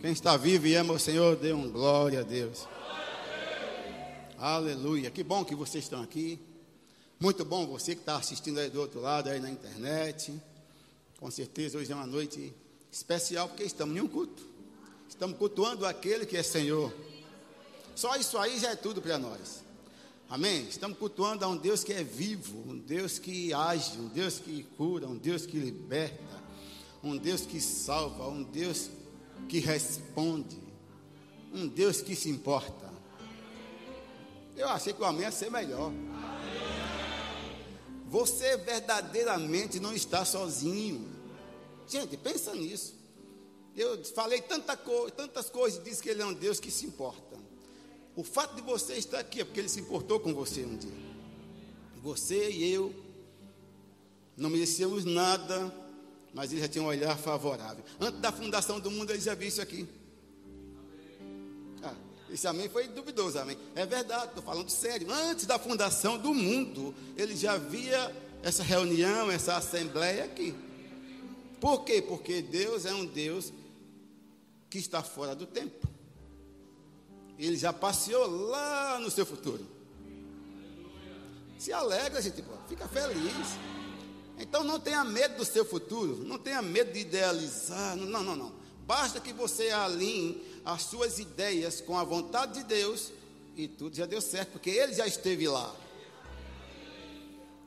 [0.00, 2.68] Quem está vivo e ama o Senhor, dê um glória a Deus.
[4.38, 5.10] Aleluia.
[5.10, 6.38] Que bom que vocês estão aqui.
[7.18, 10.32] Muito bom você que está assistindo aí do outro lado, aí na internet.
[11.18, 12.54] Com certeza hoje é uma noite
[12.92, 14.40] especial, porque estamos em um culto.
[15.08, 16.94] Estamos cultuando aquele que é Senhor.
[17.96, 19.64] Só isso aí já é tudo para nós.
[20.30, 20.62] Amém?
[20.68, 24.62] Estamos cultuando a um Deus que é vivo, um Deus que age, um Deus que
[24.76, 26.44] cura, um Deus que liberta,
[27.02, 28.90] um Deus que salva, um Deus
[29.48, 30.58] que responde,
[31.52, 32.88] um Deus que se importa.
[34.56, 35.92] Eu achei que o amém ia ser melhor.
[38.08, 41.08] Você verdadeiramente não está sozinho.
[41.86, 42.94] Gente, pensa nisso.
[43.76, 47.36] Eu falei tanta co tantas coisas, diz que ele é um Deus que se importa.
[48.16, 50.90] O fato de você estar aqui é porque ele se importou com você um dia.
[52.02, 52.92] Você e eu
[54.36, 55.72] não merecíamos nada,
[56.32, 57.84] mas ele já tinha um olhar favorável.
[58.00, 59.88] Antes da fundação do mundo, ele já viu isso aqui.
[61.82, 61.94] Ah,
[62.30, 63.56] esse amém foi duvidoso, amém.
[63.74, 65.10] É verdade, estou falando sério.
[65.10, 70.54] Antes da fundação do mundo, ele já via essa reunião, essa assembleia aqui.
[71.60, 72.00] Por quê?
[72.00, 73.52] Porque Deus é um Deus
[74.70, 75.88] que está fora do tempo.
[77.38, 79.66] Ele já passeou lá no seu futuro.
[81.58, 83.58] Se alegra, gente, fica feliz.
[84.38, 87.96] Então não tenha medo do seu futuro, não tenha medo de idealizar.
[87.96, 88.52] Não, não, não.
[88.86, 93.12] Basta que você alinhe as suas ideias com a vontade de Deus
[93.56, 95.74] e tudo já deu certo, porque ele já esteve lá.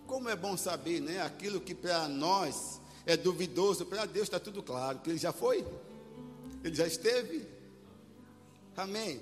[0.08, 1.22] Como é bom saber, né?
[1.22, 5.66] Aquilo que para nós é duvidoso, para Deus está tudo claro, que ele já foi,
[6.64, 7.46] ele já esteve.
[8.76, 9.22] Amém.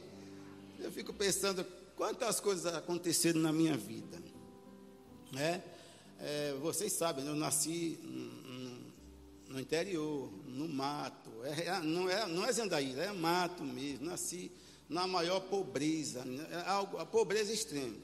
[0.80, 4.22] Eu fico pensando quantas coisas aconteceram na minha vida,
[5.32, 5.62] né?
[6.20, 11.30] É, vocês sabem, eu nasci no, no interior, no mato.
[11.44, 14.06] É, é, não, é, não é Zendaíra, é mato mesmo.
[14.06, 14.52] Nasci
[14.90, 16.46] na maior pobreza, né?
[16.52, 17.96] é algo, a pobreza extrema.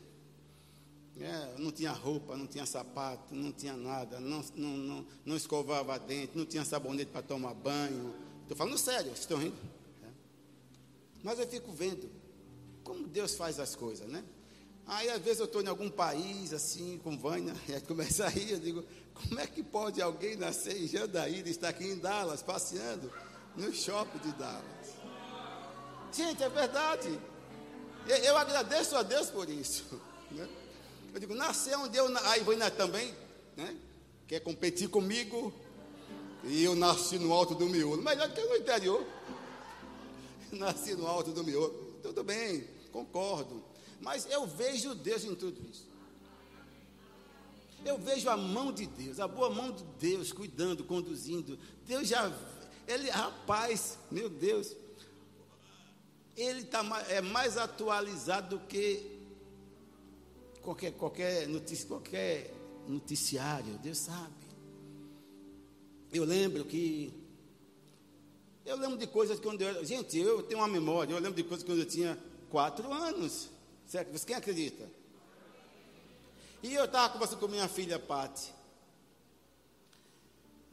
[1.19, 5.97] É, não tinha roupa, não tinha sapato, não tinha nada, não, não, não, não escovava
[5.97, 8.13] dente, não tinha sabonete para tomar banho.
[8.41, 9.55] Estou falando sério, vocês estão rindo?
[10.03, 10.09] É.
[11.23, 12.09] Mas eu fico vendo
[12.83, 14.23] como Deus faz as coisas, né?
[14.87, 18.29] Aí às vezes eu estou em algum país assim, com Vânia, e aí começa a
[18.29, 21.97] rir, eu digo, como é que pode alguém nascer em Jandaíra e estar aqui em
[21.97, 23.11] Dallas, passeando
[23.55, 24.65] no shopping de Dallas?
[26.11, 27.19] Gente, é verdade.
[28.07, 29.85] Eu, eu agradeço a Deus por isso.
[30.31, 30.49] Né?
[31.13, 32.07] Eu digo, nascer onde eu.
[32.27, 33.13] Aí Vânia também,
[33.55, 33.77] né?
[34.27, 35.53] Quer competir comigo.
[36.43, 38.01] E eu nasci no alto do miolo.
[38.01, 39.05] Melhor que no interior.
[40.51, 41.73] Nasci no alto do miolo.
[42.03, 43.63] Tudo bem, concordo.
[44.01, 45.87] Mas eu vejo Deus em tudo isso.
[47.85, 51.57] Eu vejo a mão de Deus, a boa mão de Deus cuidando, conduzindo.
[51.85, 52.31] Deus já,
[52.87, 54.75] ele, rapaz, meu Deus,
[56.35, 59.19] ele tá, é mais atualizado do que
[60.61, 62.51] qualquer, qualquer, notícia, qualquer
[62.87, 64.45] noticiário, Deus sabe.
[66.11, 67.13] Eu lembro que.
[68.65, 69.85] Eu lembro de coisas quando eu.
[69.85, 72.17] Gente, eu tenho uma memória, eu lembro de coisas quando eu tinha
[72.49, 73.49] quatro anos.
[73.87, 74.11] Certo?
[74.11, 74.89] Você quem acredita?
[76.63, 78.53] E eu estava conversando com minha filha Pati.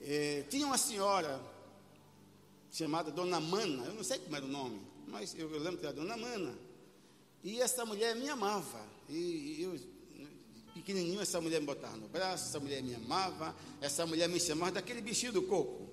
[0.00, 1.40] É, tinha uma senhora
[2.70, 5.86] chamada Dona Mana, eu não sei como era o nome, mas eu, eu lembro que
[5.86, 6.54] era Dona Mana.
[7.44, 8.84] E essa mulher me amava.
[9.08, 9.78] E, e eu,
[10.74, 14.72] pequenininho, essa mulher me botava no braço, essa mulher me amava, essa mulher me chamava
[14.72, 15.88] daquele bichinho do coco.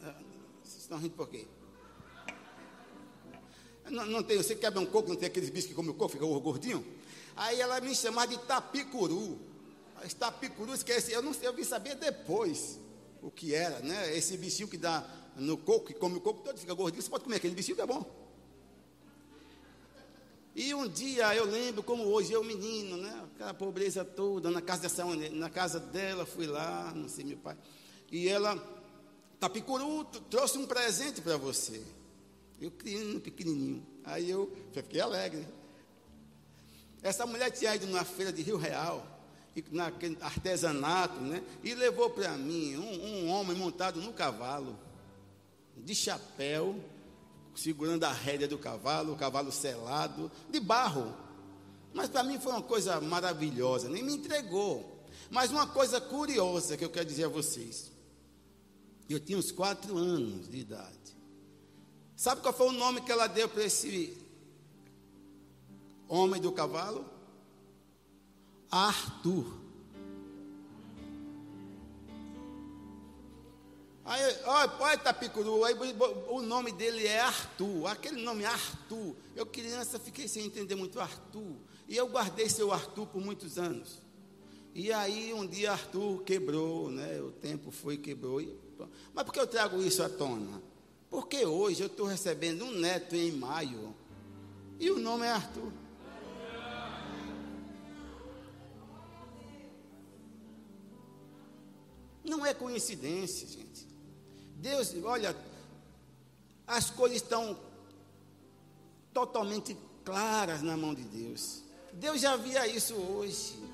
[0.00, 0.14] Ah,
[0.62, 1.46] vocês estão rindo por quê?
[3.90, 6.12] Não, não tem, você quebra um coco, não tem aqueles bichos que comem o coco,
[6.12, 6.84] fica gordinho?
[7.36, 9.38] Aí ela me chamava de tapicuru.
[10.04, 12.78] Esse tapicuru, esquece, eu não eu vim saber depois
[13.22, 14.16] o que era, né?
[14.16, 15.04] Esse bichinho que dá
[15.36, 17.86] no coco, que come o coco todo, fica gordinho, você pode comer aquele bichinho, é
[17.86, 18.04] bom.
[20.54, 23.24] E um dia eu lembro como hoje, eu menino, né?
[23.34, 27.56] Aquela pobreza toda, na casa dessa na casa dela, fui lá, não sei meu pai.
[28.10, 28.56] E ela,
[29.38, 31.80] Tapicuru, trouxe um presente para você.
[32.60, 33.86] Eu criando pequenininho.
[34.04, 35.46] Aí eu fiquei alegre.
[37.02, 39.06] Essa mulher tinha ido na feira de Rio Real,
[39.70, 41.42] naquele artesanato, né?
[41.62, 44.78] E levou para mim um, um, homem montado no cavalo,
[45.76, 46.82] de chapéu,
[47.54, 51.14] segurando a rédea do cavalo, o cavalo selado, de barro.
[51.94, 55.04] Mas para mim foi uma coisa maravilhosa, nem me entregou.
[55.30, 57.92] Mas uma coisa curiosa que eu quero dizer a vocês.
[59.08, 61.17] Eu tinha uns quatro anos de idade.
[62.18, 64.18] Sabe qual foi o nome que ela deu para esse
[66.08, 67.08] homem do cavalo?
[68.68, 69.46] Arthur.
[74.04, 75.76] Aí, olha, olha Tapicuru, aí
[76.28, 79.14] o nome dele é Arthur, aquele nome Arthur.
[79.36, 81.54] Eu criança fiquei sem entender muito Arthur.
[81.86, 84.02] E eu guardei seu Arthur por muitos anos.
[84.74, 87.20] E aí um dia Arthur quebrou, né?
[87.20, 88.40] O tempo foi quebrou.
[88.40, 88.58] E,
[89.14, 90.60] mas por que eu trago isso à tona?
[91.10, 93.94] Porque hoje eu estou recebendo um neto em maio.
[94.78, 95.72] E o nome é Arthur.
[102.24, 103.88] Não é coincidência, gente.
[104.56, 105.34] Deus, olha,
[106.66, 107.58] as coisas estão
[109.14, 111.62] totalmente claras na mão de Deus.
[111.92, 113.67] Deus já via isso hoje.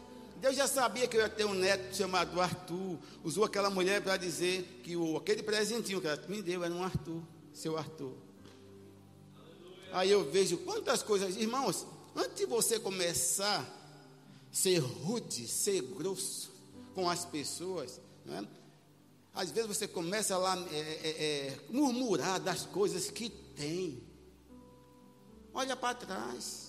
[0.44, 2.98] Deus já sabia que eu ia ter um neto chamado Arthur.
[3.22, 6.82] Usou aquela mulher para dizer que o, aquele presentinho que ela me deu era um
[6.82, 7.22] Arthur,
[7.54, 8.12] seu Arthur.
[9.90, 16.52] Aí eu vejo quantas coisas, irmãos, antes de você começar a ser rude, ser grosso
[16.94, 18.46] com as pessoas, né?
[19.32, 24.02] às vezes você começa lá é, é, é, murmurar das coisas que tem.
[25.54, 26.63] Olha para trás.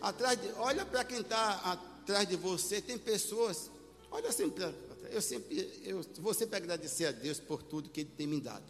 [0.00, 3.70] Atrás de, olha para quem está atrás de você, tem pessoas.
[4.10, 4.64] Olha sempre,
[5.10, 8.64] eu sempre, eu vou sempre agradecer a Deus por tudo que Ele tem me dado.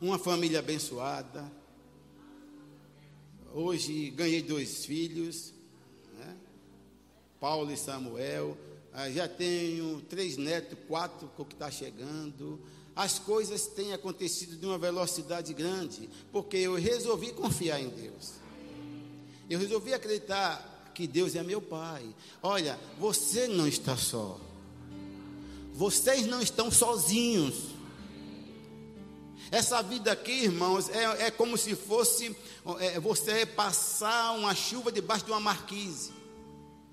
[0.00, 1.50] Uma família abençoada.
[3.52, 5.52] Hoje ganhei dois filhos,
[6.14, 6.36] né?
[7.40, 8.56] Paulo e Samuel.
[8.92, 12.60] Ah, já tenho três netos, quatro que está chegando.
[12.94, 18.43] As coisas têm acontecido de uma velocidade grande, porque eu resolvi confiar em Deus.
[19.48, 22.04] Eu resolvi acreditar que Deus é meu Pai.
[22.42, 24.40] Olha, você não está só.
[25.72, 27.74] Vocês não estão sozinhos.
[29.50, 32.34] Essa vida aqui, irmãos, é, é como se fosse
[32.80, 36.12] é, você passar uma chuva debaixo de uma marquise.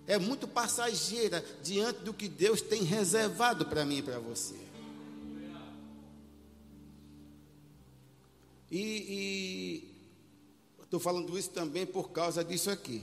[0.07, 4.55] É muito passageira diante do que Deus tem reservado para mim e para você.
[8.69, 9.90] E,
[10.91, 13.01] Estou falando isso também por causa disso aqui.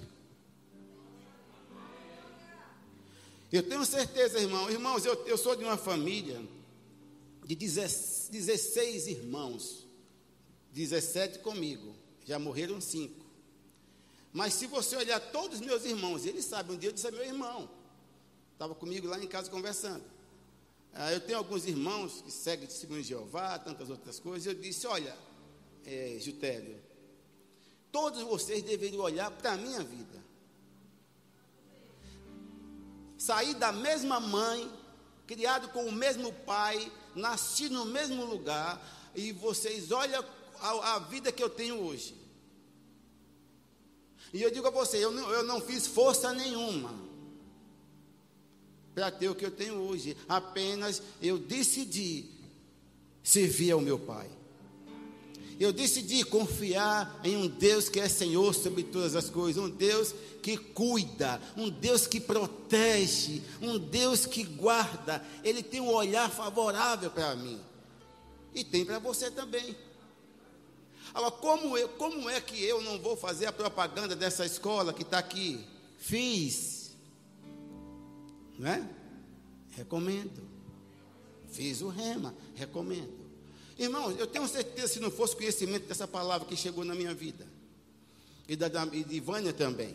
[3.51, 4.71] Eu tenho certeza, irmão.
[4.71, 6.39] Irmãos, eu, eu sou de uma família
[7.47, 9.87] de 16 irmãos.
[10.75, 11.95] 17 comigo.
[12.27, 13.25] Já morreram cinco.
[14.35, 17.11] Mas se você olhar todos os meus irmãos, eles sabem, um dia eu disse a
[17.11, 17.71] meu irmão.
[18.53, 20.05] Estava comigo lá em casa conversando.
[20.93, 24.47] Ah, eu tenho alguns irmãos que seguem segundo Jeová, tantas outras coisas.
[24.47, 25.17] Eu disse, olha,
[25.87, 26.87] é, Jutério,
[27.91, 30.23] Todos vocês deveriam olhar para a minha vida.
[33.17, 34.71] Saí da mesma mãe,
[35.27, 38.81] criado com o mesmo pai, nasci no mesmo lugar,
[39.15, 40.25] e vocês olham
[40.61, 42.15] a, a vida que eu tenho hoje.
[44.33, 46.95] E eu digo a você, eu não, eu não fiz força nenhuma
[48.95, 50.17] para ter o que eu tenho hoje.
[50.29, 52.27] Apenas eu decidi
[53.23, 54.38] servir ao meu pai
[55.59, 60.15] eu decidi confiar em um Deus que é Senhor sobre todas as coisas, um Deus
[60.41, 65.25] que cuida, um Deus que protege, um Deus que guarda.
[65.43, 67.61] Ele tem um olhar favorável para mim
[68.55, 69.77] e tem para você também.
[71.13, 75.03] Agora, como, eu, como é que eu não vou fazer a propaganda dessa escola que
[75.03, 75.67] está aqui?
[75.99, 76.93] Fiz,
[78.57, 78.89] não é?
[79.71, 80.47] Recomendo.
[81.51, 83.18] Fiz o rema, recomendo.
[83.79, 87.47] Irmãos, eu tenho certeza, se não fosse conhecimento dessa palavra que chegou na minha vida,
[88.49, 89.95] e, da, e de Vânia também,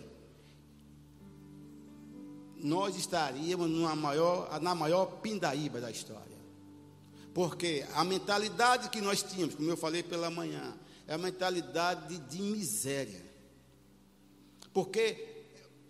[2.58, 6.24] nós estaríamos maior, na maior pindaíba da história.
[7.34, 10.74] Porque a mentalidade que nós tínhamos, como eu falei pela manhã,
[11.06, 13.22] é a mentalidade de miséria.
[14.72, 15.28] Porque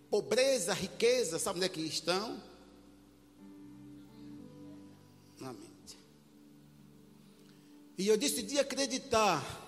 [0.09, 2.41] pobreza, riqueza, sabe onde é que estão?
[7.97, 9.62] E eu decidi acreditar.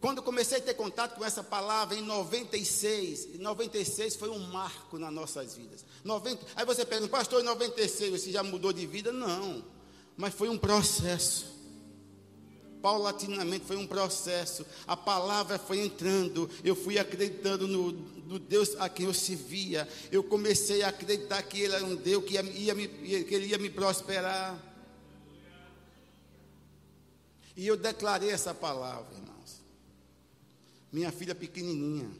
[0.00, 5.12] Quando comecei a ter contato com essa palavra em 96, 96 foi um marco nas
[5.12, 5.84] nossas vidas.
[6.04, 9.10] 90, aí você pergunta, pastor, em 96 você já mudou de vida?
[9.10, 9.64] Não,
[10.14, 11.54] mas foi um processo.
[12.82, 14.66] Paulatinamente foi um processo.
[14.86, 16.50] A palavra foi entrando.
[16.62, 19.88] Eu fui acreditando no, no Deus a quem eu servia.
[20.12, 23.46] Eu comecei a acreditar que Ele era um Deus que, ia, ia me, que Ele
[23.46, 24.73] ia me prosperar.
[27.56, 29.60] E eu declarei essa palavra, irmãos.
[30.92, 32.10] Minha filha pequenininha.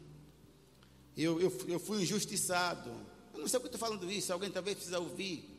[1.17, 2.91] Eu, eu, eu fui injustiçado.
[3.33, 5.51] Eu não sei por que estou falando isso, alguém talvez precisa ouvir.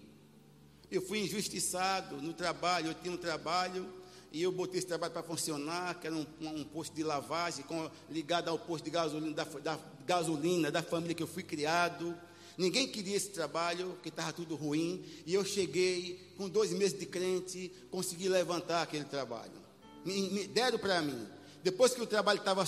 [0.89, 3.87] Eu fui injustiçado no trabalho, eu tinha um trabalho
[4.31, 7.89] e eu botei esse trabalho para funcionar, que era um, um, posto de lavagem com,
[8.09, 12.15] ligado ao posto de gasolina da, da, gasolina da família que eu fui criado.
[12.57, 15.03] Ninguém queria esse trabalho, porque estava tudo ruim.
[15.25, 19.64] E eu cheguei, com dois meses de crente, consegui levantar aquele trabalho.
[20.05, 21.27] Me, me deram para mim.
[21.63, 22.63] Depois que o trabalho estava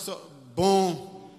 [0.56, 1.30] bom,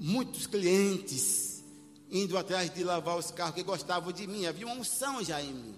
[0.00, 1.62] muitos clientes
[2.10, 4.46] indo atrás de lavar os carros que gostavam de mim.
[4.46, 5.74] Havia uma unção já em mim.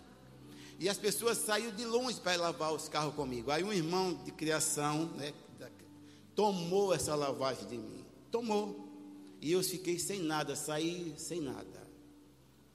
[0.78, 3.50] E as pessoas saíram de longe para lavar os carros comigo.
[3.50, 5.34] Aí um irmão de criação, né,
[6.34, 8.02] tomou essa lavagem de mim.
[8.30, 8.88] Tomou.
[9.42, 11.80] E eu fiquei sem nada, saí sem nada.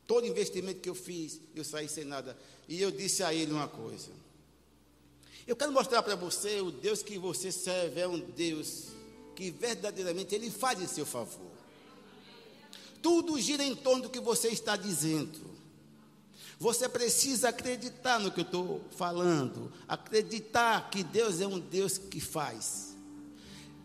[0.06, 2.38] Todo investimento que eu fiz, eu saí sem nada.
[2.68, 4.12] E eu disse a ele uma coisa.
[5.48, 8.88] Eu quero mostrar para você o Deus que você serve é um Deus
[9.36, 11.52] que verdadeiramente ele faz em seu favor.
[13.02, 15.54] Tudo gira em torno do que você está dizendo.
[16.58, 22.20] Você precisa acreditar no que eu estou falando, acreditar que Deus é um Deus que
[22.20, 22.96] faz.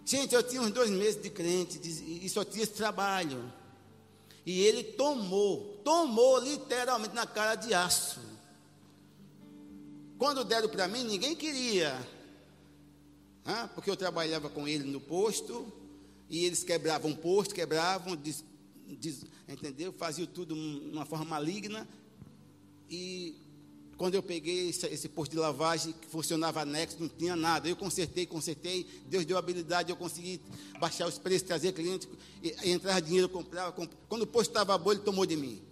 [0.07, 3.53] Gente, eu tinha uns dois meses de crente e só tinha esse trabalho.
[4.47, 8.30] E ele tomou, tomou literalmente na cara de aço.
[10.21, 11.99] Quando deram para mim, ninguém queria.
[13.75, 15.73] porque eu trabalhava com ele no posto,
[16.29, 18.45] e eles quebravam o posto, quebravam, des,
[18.87, 19.95] des, entendeu?
[19.95, 21.89] Faziam tudo de uma forma maligna.
[22.91, 23.35] E
[23.97, 27.67] quando eu peguei esse, esse, posto de lavagem que funcionava anexo, não tinha nada.
[27.67, 30.39] Eu consertei, consertei, Deus deu habilidade, eu consegui
[30.79, 32.07] baixar os preços, trazer cliente,
[32.63, 34.03] entrar dinheiro, comprava, comprava.
[34.07, 35.70] Quando o posto estava bom, ele tomou de mim.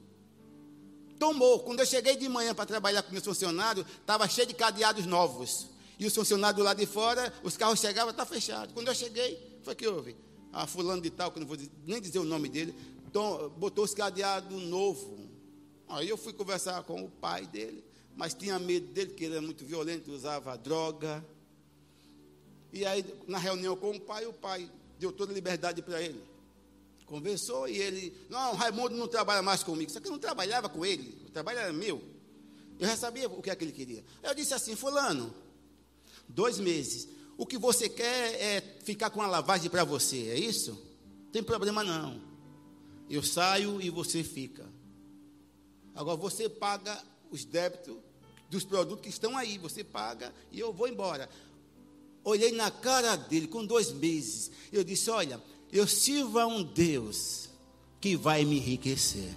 [1.18, 1.60] Tomou.
[1.60, 5.68] Quando eu cheguei de manhã para trabalhar com meus funcionários, estava cheio de cadeados novos.
[5.98, 8.72] E os funcionários lá de fora, os carros chegavam, está fechado.
[8.72, 10.16] Quando eu cheguei, foi que houve.
[10.52, 11.56] Ah, fulano de tal, que não vou
[11.86, 12.74] nem dizer o nome dele,
[13.56, 15.28] botou os cadeados novos.
[15.88, 19.40] Aí eu fui conversar com o pai dele mas tinha medo dele, que ele era
[19.40, 21.24] muito violento, usava droga.
[22.72, 26.20] E aí, na reunião com o pai, o pai deu toda a liberdade para ele.
[27.08, 29.90] Conversou e ele, não, Raimundo não trabalha mais comigo.
[29.90, 32.02] Só que eu não trabalhava com ele, o trabalho era meu.
[32.78, 34.04] Eu já sabia o que é que ele queria.
[34.22, 35.34] Eu disse assim, fulano,
[36.28, 37.08] dois meses.
[37.38, 40.72] O que você quer é ficar com a lavagem para você, é isso?
[41.24, 42.20] Não tem problema não.
[43.08, 44.70] Eu saio e você fica.
[45.94, 47.96] Agora você paga os débitos
[48.50, 49.56] dos produtos que estão aí.
[49.58, 51.28] Você paga e eu vou embora.
[52.22, 54.50] Olhei na cara dele com dois meses.
[54.70, 57.48] Eu disse: Olha, eu sirvo a um Deus
[58.00, 59.36] que vai me enriquecer.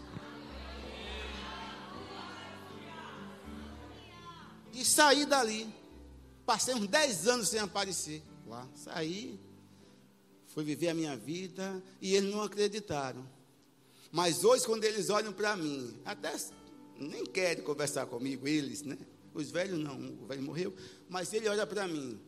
[4.74, 5.68] E saí dali.
[6.46, 8.24] Passei uns 10 anos sem aparecer.
[8.48, 9.40] Lá, saí.
[10.48, 11.84] Fui viver a minha vida.
[12.02, 13.28] E eles não acreditaram.
[14.12, 16.36] Mas hoje, quando eles olham para mim, até
[17.00, 18.98] nem querem conversar comigo, eles, né?
[19.34, 20.74] Os velhos não, o velho morreu,
[21.08, 22.20] mas ele olha para mim,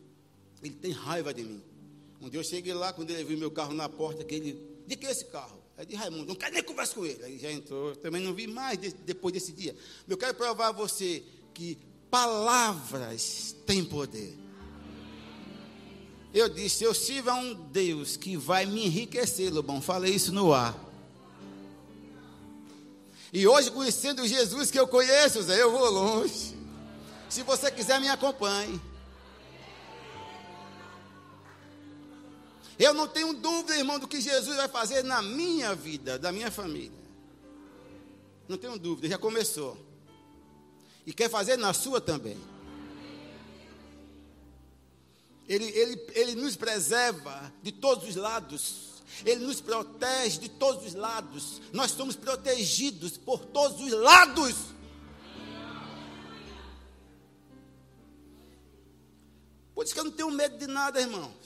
[0.62, 1.62] ele tem raiva de mim.
[2.24, 4.96] Um dia eu cheguei lá, quando ele viu meu carro na porta, que ele, de
[4.96, 5.62] que é esse carro?
[5.76, 7.22] É de Raimundo, não quero nem conversar com ele.
[7.22, 9.76] Aí já entrou, também não vi mais de, depois desse dia.
[10.08, 11.76] Eu quero provar a você que
[12.10, 14.38] palavras têm poder.
[16.32, 19.82] Eu disse, eu sirvo a um Deus que vai me enriquecer, Lobão.
[19.82, 20.74] Falei isso no ar.
[23.34, 26.56] E hoje, conhecendo Jesus que eu conheço, Zé, eu vou longe.
[27.28, 28.80] Se você quiser, me acompanhe.
[32.78, 36.50] Eu não tenho dúvida, irmão, do que Jesus vai fazer na minha vida, da minha
[36.50, 37.04] família.
[38.48, 39.78] Não tenho dúvida, já começou.
[41.06, 42.36] E quer fazer na sua também.
[45.48, 49.02] Ele, ele, ele nos preserva de todos os lados.
[49.24, 51.60] Ele nos protege de todos os lados.
[51.72, 54.56] Nós somos protegidos por todos os lados.
[59.74, 61.43] Por isso que eu não tenho medo de nada, irmãos.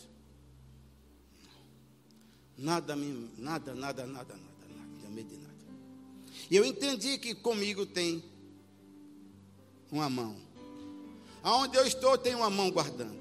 [2.58, 4.40] Nada, nada, nada, nada, nada, nada.
[5.00, 5.54] Tenho medo de nada.
[6.50, 8.22] E eu entendi que comigo tem
[9.92, 10.36] uma mão.
[11.40, 13.16] Aonde eu estou, tem uma mão guardando.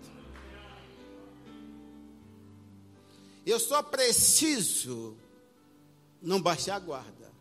[3.45, 5.15] Eu só preciso
[6.21, 7.31] não baixar a guarda.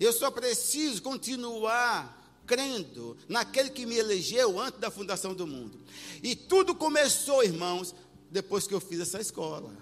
[0.00, 5.78] Eu só preciso continuar crendo naquele que me elegeu antes da fundação do mundo.
[6.22, 7.94] E tudo começou, irmãos,
[8.30, 9.72] depois que eu fiz essa escola.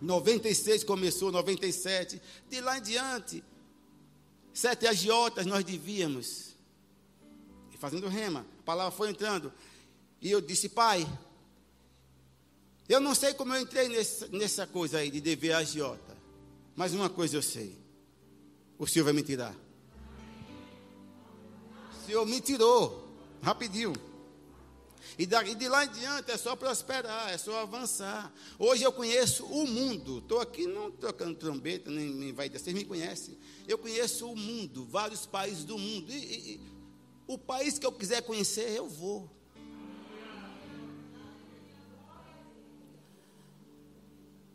[0.00, 3.42] 96 começou, 97, de lá em diante,
[4.52, 6.54] sete agiotas nós devíamos.
[7.72, 9.52] E fazendo rema, a palavra foi entrando.
[10.20, 11.06] E eu disse, pai,
[12.88, 16.16] eu não sei como eu entrei nessa, nessa coisa aí de dever agiota.
[16.74, 17.76] Mas uma coisa eu sei.
[18.78, 19.54] O Senhor vai me tirar.
[21.92, 23.08] O Senhor me tirou.
[23.42, 23.92] Rapidinho.
[25.18, 28.32] E de lá em diante é só prosperar, é só avançar.
[28.58, 30.18] Hoje eu conheço o mundo.
[30.18, 33.38] Estou aqui não tocando trombeta, nem, nem vai vocês me conhecem.
[33.66, 36.12] Eu conheço o mundo, vários países do mundo.
[36.12, 36.16] E,
[36.54, 36.60] e,
[37.26, 39.30] o país que eu quiser conhecer, eu vou.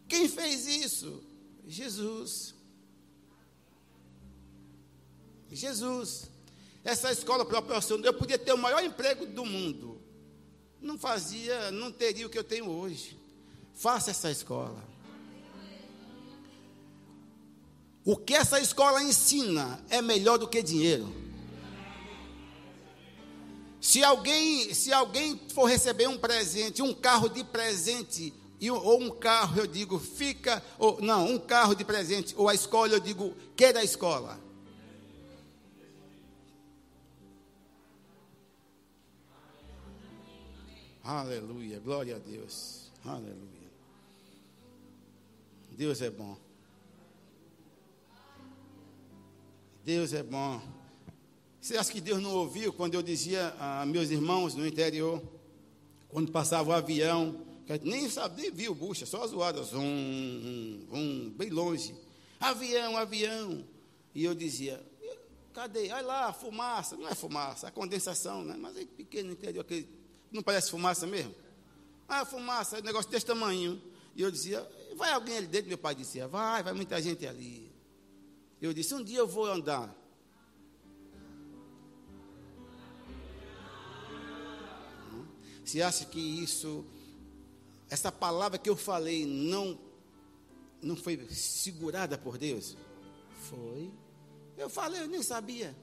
[0.08, 1.24] Quem fez isso?
[1.65, 2.53] Jesus.
[5.50, 6.29] Jesus.
[6.84, 8.05] Essa escola proporcionou.
[8.05, 9.90] Eu podia ter o maior emprego do mundo
[10.81, 13.17] não fazia, não teria o que eu tenho hoje.
[13.73, 14.83] Faça essa escola.
[18.03, 21.13] O que essa escola ensina é melhor do que dinheiro.
[23.79, 28.33] Se alguém, se alguém for receber um presente, um carro de presente,
[28.69, 32.93] ou um carro, eu digo, fica, ou não, um carro de presente, ou a escola,
[32.93, 34.39] eu digo, queira a escola.
[41.03, 42.91] Aleluia, glória a Deus.
[43.03, 43.72] Aleluia.
[45.72, 46.38] Deus é bom.
[49.84, 50.62] Deus é bom.
[51.60, 55.22] Você acha que Deus não ouviu quando eu dizia a meus irmãos no interior,
[56.10, 57.46] quando passava o avião,
[57.84, 61.96] nem sabia, nem viu bucha, só zoadas, um, um, bem longe.
[62.39, 63.65] Avião, avião.
[64.13, 64.84] E eu dizia,
[65.53, 65.91] cadê?
[65.91, 66.96] Olha lá, fumaça.
[66.96, 68.55] Não é fumaça, é condensação, né?
[68.60, 70.00] Mas é pequeno interior, aquele
[70.31, 71.35] não parece fumaça mesmo?
[72.07, 73.81] Ah, fumaça, é negócio desse tamanho.
[74.15, 75.67] E eu dizia, vai alguém ali dentro?
[75.67, 77.71] Meu pai dizia, vai, vai muita gente ali.
[78.61, 79.93] Eu disse, um dia eu vou andar.
[85.65, 86.85] Se acha que isso,
[87.89, 89.79] essa palavra que eu falei, não,
[90.81, 92.75] não foi segurada por Deus?
[93.50, 93.91] Foi.
[94.57, 95.75] Eu falei, eu nem sabia.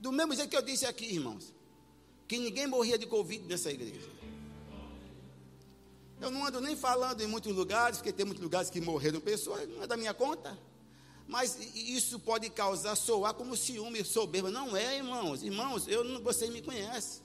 [0.00, 1.55] Do mesmo jeito que eu disse aqui, irmãos
[2.26, 4.10] que ninguém morria de Covid nessa igreja.
[6.20, 9.68] Eu não ando nem falando em muitos lugares, porque tem muitos lugares que morreram pessoas,
[9.68, 10.58] não é da minha conta.
[11.28, 14.50] Mas isso pode causar soar como ciúme, soberba.
[14.50, 15.42] Não é, irmãos.
[15.42, 17.20] Irmãos, eu não, você me conhece.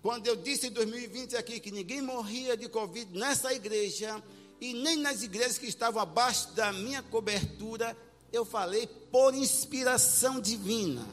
[0.00, 4.22] Quando eu disse em 2020 aqui que ninguém morria de Covid nessa igreja,
[4.60, 7.96] e nem nas igrejas que estavam abaixo da minha cobertura,
[8.32, 11.04] eu falei por inspiração divina,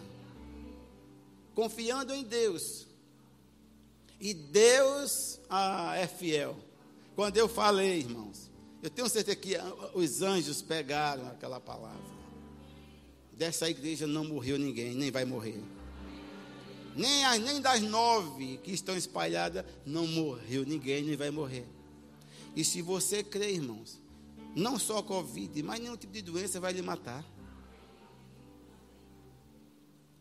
[1.54, 2.85] confiando em Deus.
[4.20, 6.58] E Deus ah, é fiel.
[7.16, 8.50] Quando eu falei, irmãos,
[8.82, 9.56] eu tenho certeza que
[9.94, 12.16] os anjos pegaram aquela palavra.
[13.34, 15.62] Dessa igreja não morreu ninguém, nem vai morrer.
[16.96, 21.66] Nem, as, nem das nove que estão espalhadas, não morreu ninguém, nem vai morrer.
[22.56, 24.00] E se você crê, irmãos,
[24.56, 27.26] não só Covid, mas nenhum tipo de doença vai lhe matar.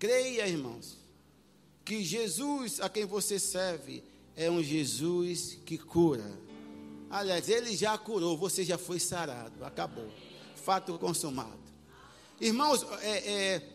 [0.01, 1.04] Creia, irmãos
[1.85, 4.03] que Jesus a quem você serve
[4.35, 6.39] é um Jesus que cura.
[7.11, 10.11] Aliás, ele já curou, você já foi sarado, acabou.
[10.57, 11.63] Fato consumado.
[12.41, 13.69] Irmãos, é, é,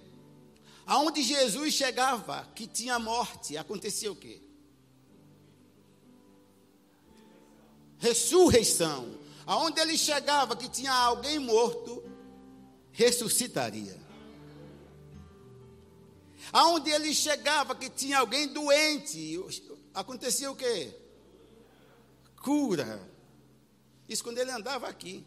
[0.86, 4.42] aonde Jesus chegava, que tinha morte, acontecia o quê?
[8.00, 9.18] Ressurreição.
[9.46, 12.04] Aonde ele chegava, que tinha alguém morto,
[12.92, 13.99] ressuscitaria.
[16.52, 19.40] Aonde ele chegava que tinha alguém doente,
[19.94, 20.96] acontecia o quê?
[22.42, 23.08] Cura.
[24.08, 25.26] Isso quando ele andava aqui.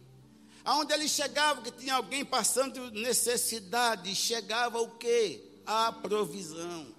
[0.64, 5.42] Aonde ele chegava que tinha alguém passando necessidade, chegava o quê?
[5.66, 6.92] A provisão.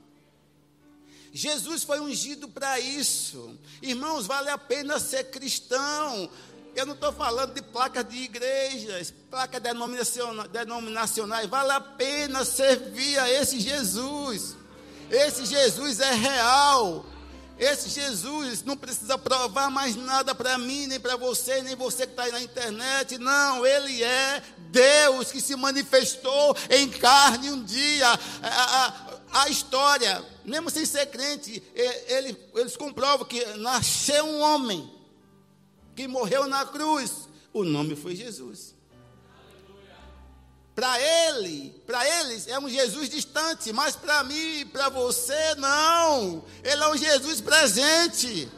[1.31, 3.57] Jesus foi ungido para isso.
[3.81, 6.29] Irmãos, vale a pena ser cristão.
[6.75, 11.47] Eu não estou falando de placas de igrejas, placas denominacionais.
[11.47, 14.55] Vale a pena servir a esse Jesus.
[15.09, 17.05] Esse Jesus é real.
[17.59, 22.13] Esse Jesus não precisa provar mais nada para mim, nem para você, nem você que
[22.13, 23.19] está aí na internet.
[23.19, 28.07] Não, Ele é Deus que se manifestou em carne um dia.
[28.07, 35.02] A, a, a história, mesmo sem ser crente, ele, eles comprovam que nasceu um homem
[35.95, 38.73] que morreu na cruz, o nome foi Jesus.
[40.75, 46.43] Para ele, para eles é um Jesus distante, mas para mim e para você não.
[46.63, 48.49] Ele é um Jesus presente.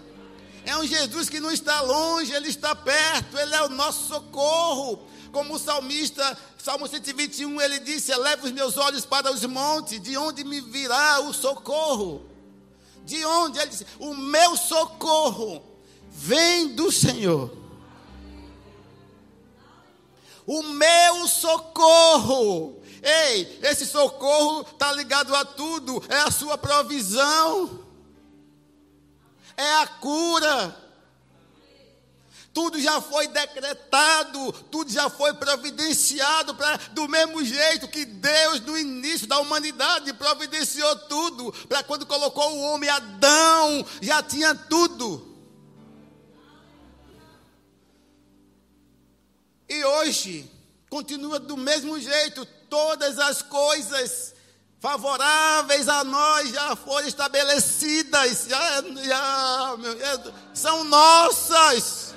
[0.65, 5.05] É um Jesus que não está longe, ele está perto, ele é o nosso socorro.
[5.31, 10.17] Como o salmista, Salmo 121, ele disse: Eleva os meus olhos para os montes, de
[10.17, 12.25] onde me virá o socorro?
[13.03, 13.59] De onde?
[13.59, 15.74] Ele disse: O meu socorro
[16.15, 17.51] vem do Senhor.
[20.47, 22.81] O meu socorro.
[23.03, 27.83] Ei, esse socorro está ligado a tudo, é a sua provisão.
[29.57, 30.83] é a cura.
[32.53, 38.77] Tudo já foi decretado, tudo já foi providenciado pra, do mesmo jeito que Deus, no
[38.77, 41.51] início da humanidade, providenciou tudo.
[41.67, 45.34] Para quando colocou o homem Adão, já tinha tudo.
[49.67, 50.49] E hoje,
[50.89, 54.35] continua do mesmo jeito, todas as coisas
[54.79, 59.77] favoráveis a nós já foram estabelecidas, já, já
[60.53, 62.13] são nossas.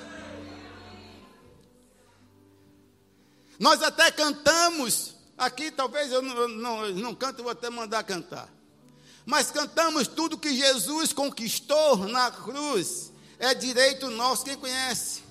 [3.57, 8.47] Nós até cantamos, aqui talvez eu não, não, não canto, vou até mandar cantar.
[9.25, 15.28] Mas cantamos tudo que Jesus conquistou na cruz, é direito nosso, quem conhece?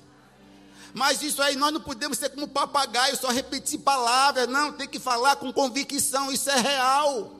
[0.94, 4.98] Mas isso aí nós não podemos ser como papagaio, só repetir palavras, não, tem que
[4.98, 7.34] falar com convicção, isso é real.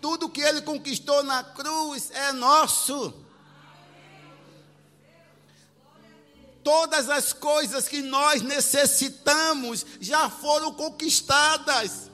[0.00, 3.12] Tudo que ele conquistou na cruz é nosso.
[6.62, 12.08] Todas as coisas que nós necessitamos já foram conquistadas.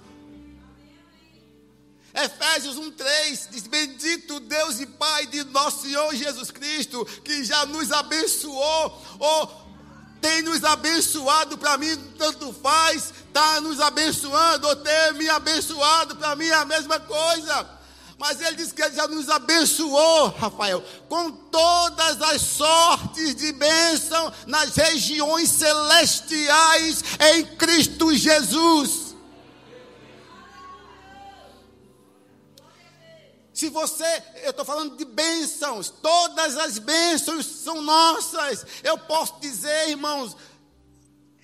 [2.15, 7.91] Efésios 1,3 diz: Bendito Deus e Pai de nosso Senhor Jesus Cristo, que já nos
[7.91, 9.64] abençoou, ou
[10.25, 16.35] tem nos abençoado, para mim tanto faz, está nos abençoando, ou ter me abençoado, para
[16.35, 17.69] mim é a mesma coisa.
[18.19, 24.33] Mas ele diz que ele já nos abençoou, Rafael, com todas as sortes de bênção
[24.47, 29.04] nas regiões celestiais em Cristo Jesus.
[33.55, 38.67] Se você, eu estou falando de bênçãos, todas as bênçãos são nossas.
[38.83, 40.37] Eu posso dizer, irmãos,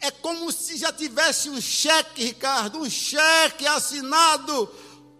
[0.01, 4.69] é como se já tivesse um cheque, Ricardo, um cheque assinado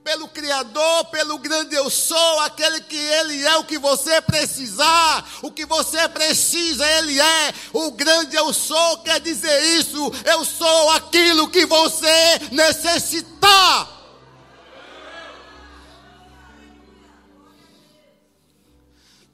[0.03, 5.53] pelo Criador, pelo grande eu sou, aquele que Ele é o que você precisar, o
[5.53, 11.51] que você precisa, Ele é, o grande eu sou, quer dizer isso, eu sou aquilo
[11.51, 14.00] que você necessitar.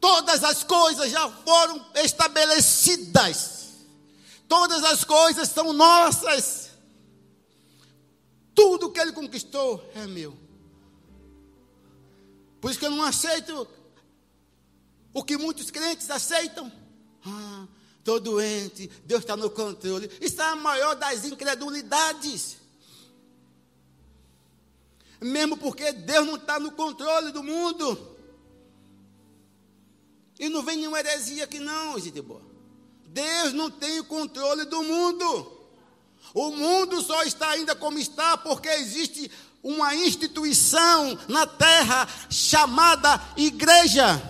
[0.00, 3.70] Todas as coisas já foram estabelecidas,
[4.48, 6.70] todas as coisas são nossas,
[8.54, 10.36] tudo que Ele conquistou é meu.
[12.60, 13.68] Por isso que eu não aceito
[15.12, 16.70] o que muitos crentes aceitam.
[17.24, 17.66] Ah,
[17.98, 20.10] estou doente, Deus está no controle.
[20.20, 22.56] Isso é a maior das incredulidades.
[25.20, 28.15] Mesmo porque Deus não está no controle do mundo.
[30.38, 32.42] E não vem nenhuma heresia aqui, não, gente boa.
[33.06, 35.52] Deus não tem o controle do mundo.
[36.34, 39.30] O mundo só está ainda como está porque existe
[39.62, 44.22] uma instituição na terra chamada igreja.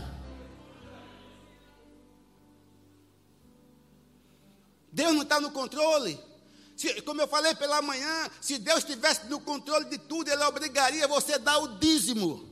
[4.92, 6.18] Deus não está no controle.
[6.76, 11.08] Se, como eu falei pela manhã, se Deus estivesse no controle de tudo, Ele obrigaria
[11.08, 12.45] você a dar o dízimo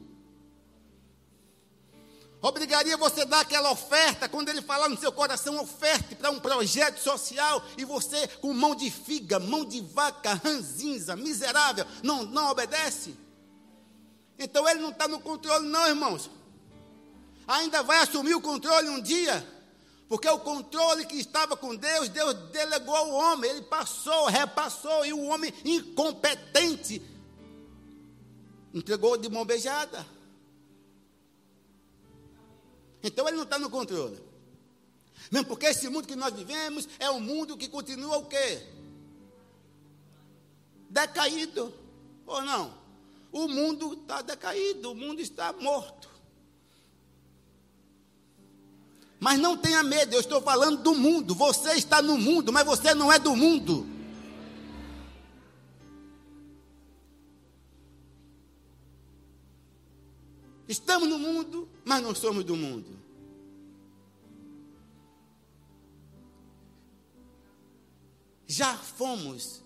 [2.48, 6.38] obrigaria você a dar aquela oferta, quando ele falar no seu coração, oferte para um
[6.38, 12.50] projeto social, e você, com mão de figa, mão de vaca, ranzinza, miserável, não, não
[12.50, 13.16] obedece?
[14.38, 16.30] Então ele não está no controle, não, irmãos.
[17.46, 19.46] Ainda vai assumir o controle um dia,
[20.06, 25.14] porque o controle que estava com Deus, Deus delegou ao homem, ele passou, repassou, e
[25.14, 27.00] o homem incompetente
[28.74, 30.04] entregou de mão beijada.
[33.04, 34.18] Então ele não está no controle.
[35.30, 38.66] Mesmo porque esse mundo que nós vivemos é um mundo que continua o quê?
[40.88, 41.72] Decaído.
[42.26, 42.74] Ou não?
[43.30, 46.08] O mundo está decaído, o mundo está morto.
[49.20, 51.34] Mas não tenha medo, eu estou falando do mundo.
[51.34, 53.86] Você está no mundo, mas você não é do mundo.
[60.74, 62.98] Estamos no mundo, mas não somos do mundo.
[68.44, 69.62] Já fomos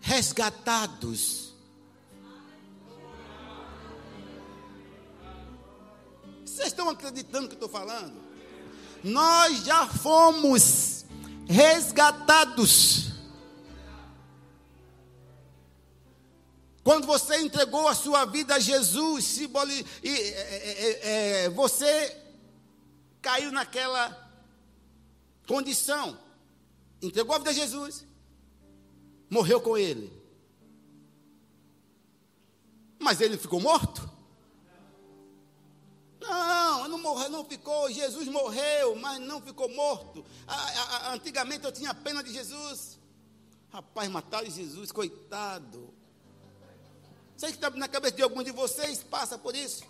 [0.00, 1.54] resgatados.
[6.44, 8.20] Vocês estão acreditando no que estou falando?
[9.04, 11.04] Nós já fomos
[11.46, 13.07] resgatados.
[16.88, 22.16] Quando você entregou a sua vida a Jesus, simboli, e, é, é, é, você
[23.20, 24.32] caiu naquela
[25.46, 26.18] condição.
[27.02, 28.06] Entregou a vida a Jesus,
[29.28, 30.10] morreu com ele.
[32.98, 34.10] Mas ele ficou morto?
[36.22, 37.92] Não, não morreu, não ficou.
[37.92, 40.24] Jesus morreu, mas não ficou morto.
[41.12, 42.98] antigamente eu tinha pena de Jesus.
[43.68, 45.97] Rapaz, mataram Jesus, coitado.
[47.38, 49.84] Sei que está na cabeça de algum de vocês, passa por isso.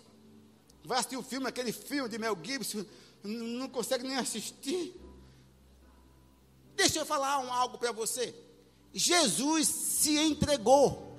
[0.85, 2.85] Vai assistir o filme, aquele filme de Mel Gibson,
[3.23, 4.95] não consegue nem assistir.
[6.75, 8.35] Deixa eu falar um, algo para você.
[8.93, 11.17] Jesus se entregou.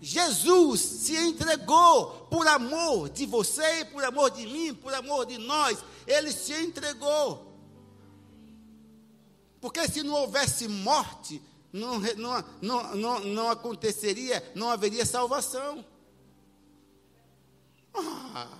[0.00, 5.78] Jesus se entregou por amor de você, por amor de mim, por amor de nós.
[6.08, 7.56] Ele se entregou.
[9.60, 11.40] Porque se não houvesse morte,
[11.76, 15.84] não, não, não, não, não aconteceria, não haveria salvação.
[17.94, 18.58] Ah,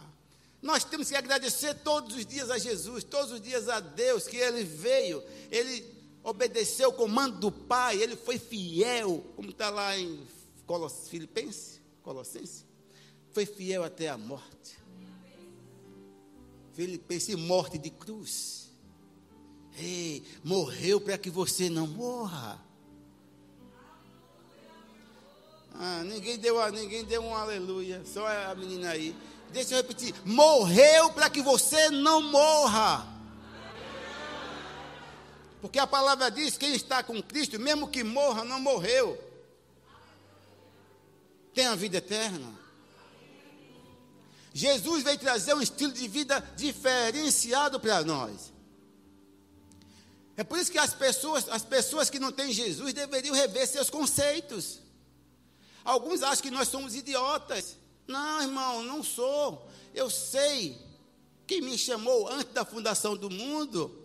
[0.61, 4.37] nós temos que agradecer todos os dias a Jesus, todos os dias a Deus, que
[4.37, 5.85] Ele veio, Ele
[6.23, 10.21] obedeceu o comando do Pai, Ele foi fiel, como está lá em
[10.67, 12.65] Coloss, Filipenses, Colossenses,
[13.33, 14.77] foi fiel até a morte.
[16.75, 18.71] Filipenses, morte de cruz.
[19.79, 22.66] Ei, morreu para que você não morra.
[25.79, 29.15] Ah, ninguém deu, ninguém deu um aleluia, só a menina aí.
[29.51, 33.07] Deixa eu repetir: morreu para que você não morra.
[35.61, 39.23] Porque a palavra diz: quem está com Cristo, mesmo que morra, não morreu.
[41.53, 42.55] Tem a vida eterna.
[44.53, 48.53] Jesus veio trazer um estilo de vida diferenciado para nós.
[50.37, 53.91] É por isso que as pessoas, as pessoas que não têm Jesus deveriam rever seus
[53.91, 54.86] conceitos.
[55.87, 57.77] Alguns acham que nós somos idiotas.
[58.09, 59.71] Não, irmão, não sou.
[59.95, 60.77] Eu sei
[61.47, 64.03] quem me chamou antes da fundação do mundo.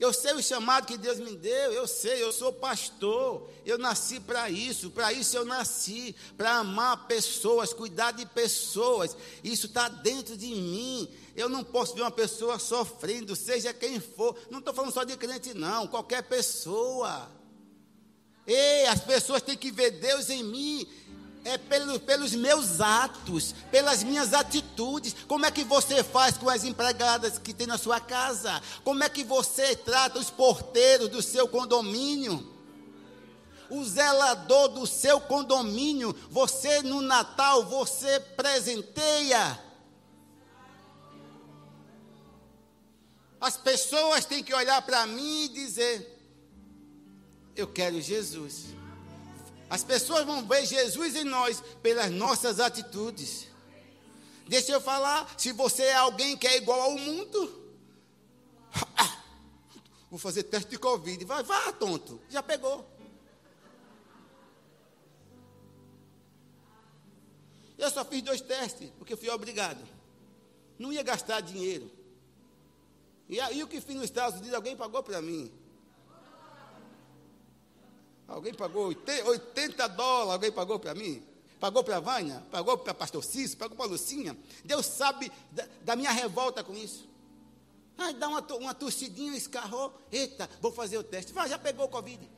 [0.00, 4.18] Eu sei o chamado que Deus me deu, eu sei, eu sou pastor, eu nasci
[4.18, 10.38] para isso, para isso eu nasci, para amar pessoas, cuidar de pessoas, isso está dentro
[10.38, 11.06] de mim.
[11.36, 15.14] Eu não posso ver uma pessoa sofrendo, seja quem for, não estou falando só de
[15.18, 17.30] crente, não, qualquer pessoa.
[18.52, 20.84] Ei, as pessoas têm que ver Deus em mim,
[21.44, 25.14] é pelo, pelos meus atos, pelas minhas atitudes.
[25.28, 28.60] Como é que você faz com as empregadas que tem na sua casa?
[28.82, 32.44] Como é que você trata os porteiros do seu condomínio?
[33.70, 39.60] O zelador do seu condomínio, você no Natal, você presenteia.
[43.40, 46.09] As pessoas têm que olhar para mim e dizer:
[47.56, 48.66] Eu quero Jesus.
[49.68, 53.46] As pessoas vão ver Jesus em nós pelas nossas atitudes.
[54.48, 57.72] Deixa eu falar, se você é alguém que é igual ao mundo,
[60.10, 61.24] vou fazer teste de Covid.
[61.24, 62.84] Vai, vá, tonto, já pegou.
[67.78, 69.82] Eu só fiz dois testes, porque fui obrigado.
[70.78, 71.90] Não ia gastar dinheiro.
[73.28, 75.50] E aí o que fiz nos Estados Unidos, alguém pagou para mim.
[78.30, 81.20] Alguém pagou 80 dólares, alguém pagou para mim?
[81.58, 82.46] Pagou para a Vânia?
[82.50, 83.58] Pagou para pastor Cício?
[83.58, 84.38] Pagou para a Lucinha?
[84.64, 87.08] Deus sabe da, da, minha revolta com isso.
[87.98, 89.92] Ai, dá uma, uma torcidinha, escarrou.
[90.12, 91.32] Eita, vou fazer o teste.
[91.32, 92.30] Vai, já pegou o Covid.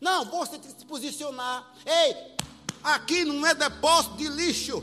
[0.00, 1.70] Não, você tem que se posicionar.
[1.84, 2.34] Ei,
[2.82, 4.82] aqui não é depósito de lixo.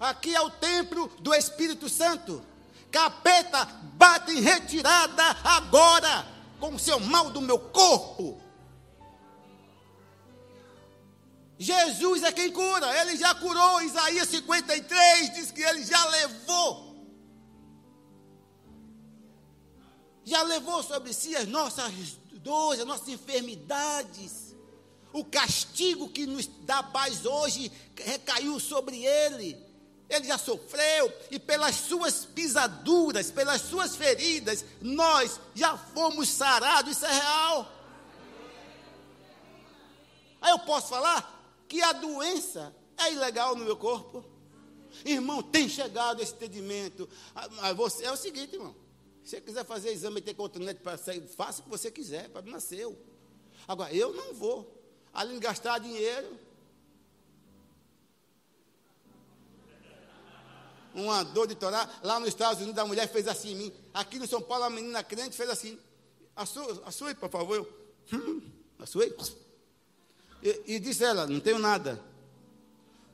[0.00, 2.42] Aqui é o templo do Espírito Santo.
[2.90, 8.40] Capeta, bate em retirada agora com o seu mal do meu corpo.
[11.58, 13.80] Jesus é quem cura, ele já curou.
[13.82, 16.94] Isaías 53 diz que ele já levou.
[20.24, 24.54] Já levou sobre si as nossas dores, as nossas enfermidades.
[25.12, 29.63] O castigo que nos dá paz hoje recaiu sobre ele
[30.08, 37.06] ele já sofreu, e pelas suas pisaduras, pelas suas feridas, nós já fomos sarados, isso
[37.06, 37.72] é real.
[40.40, 44.24] Aí eu posso falar que a doença é ilegal no meu corpo.
[45.04, 47.08] Irmão, tem chegado esse entendimento.
[47.34, 48.76] Ah, é o seguinte, irmão.
[49.24, 52.28] Se você quiser fazer exame e ter cotonete para sair, faça o que você quiser,
[52.28, 52.96] para nasceu.
[53.66, 54.70] Agora, eu não vou.
[55.12, 56.38] Além de gastar dinheiro,
[60.94, 63.72] uma dor de Torá, lá nos Estados Unidos a mulher fez assim em mim.
[63.92, 65.78] Aqui no São Paulo a menina crente fez assim.
[66.36, 67.56] A sua, a sua por favor.
[67.56, 68.42] Eu, hum.
[70.42, 72.00] E, e disse ela, não tenho nada.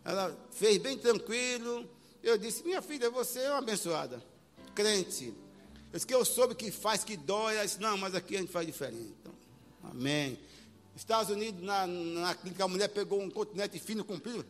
[0.05, 1.89] Ela fez bem tranquilo.
[2.23, 4.23] Eu disse, minha filha, você é uma abençoada.
[4.75, 5.27] Crente.
[5.27, 7.55] Eu disse que eu soube que faz, que dói.
[7.55, 9.15] Ela disse, não, mas aqui a gente faz diferente.
[9.21, 9.33] Então,
[9.85, 10.39] amém.
[10.97, 14.45] Estados Unidos, na, na clínica, a mulher pegou um continente fino, comprido.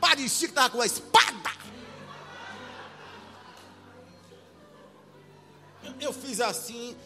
[0.00, 1.28] Parecia que estava com a espada.
[6.00, 6.96] Eu fiz assim,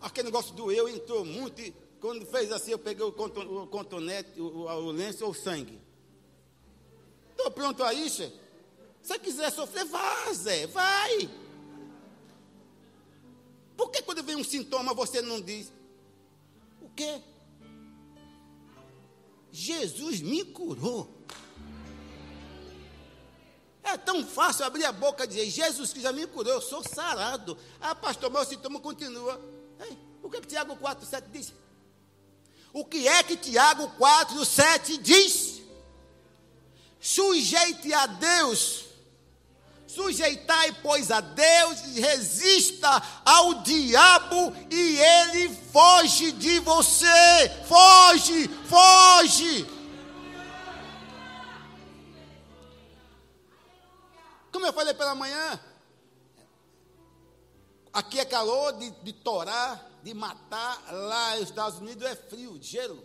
[0.00, 1.60] aquele negócio doeu, entrou muito.
[1.60, 5.80] E quando fez assim, eu peguei o, contonete, o, o lenço ou o sangue.
[7.30, 8.08] Estou pronto aí?
[8.08, 8.32] Se
[9.02, 11.28] você quiser sofrer, vá, Zé, vai.
[13.76, 15.72] Por que quando vem um sintoma você não diz?
[16.80, 17.20] O quê?
[19.50, 21.13] Jesus me curou.
[23.84, 26.82] É tão fácil abrir a boca e dizer, Jesus que já me curou, eu sou
[26.82, 27.56] sarado.
[27.80, 29.40] Ah, pastor, meu sintoma continua.
[29.80, 31.52] Ei, o que, é que Tiago 4, 7 diz?
[32.72, 35.62] O que é que Tiago 4, 7 diz?
[36.98, 38.84] Sujeite a Deus
[39.94, 47.48] Sujeitai, pois, a Deus resista ao diabo e ele foge de você.
[47.68, 49.64] Foge, foge.
[54.54, 55.60] Como eu falei pela manhã,
[57.92, 63.04] aqui é calor de, de torar, de matar, lá nos Estados Unidos é frio, gelo.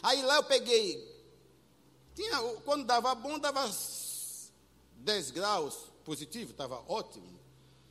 [0.00, 1.26] Aí lá eu peguei,
[2.14, 3.68] tinha, quando dava bom, dava
[4.94, 7.40] 10 graus, positivo, estava ótimo.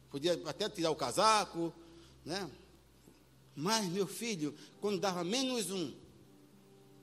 [0.10, 1.74] Podia até tirar o casaco,
[2.24, 2.50] né?
[3.58, 5.94] Mas, meu filho, quando dava menos um,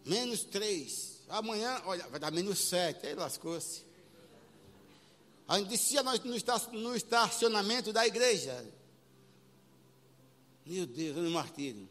[0.07, 3.86] menos três, amanhã, olha, vai dar menos sete, aí lascou-se.
[5.49, 8.65] A gente descia no estacionamento da igreja.
[10.65, 11.89] Meu Deus, no martírio.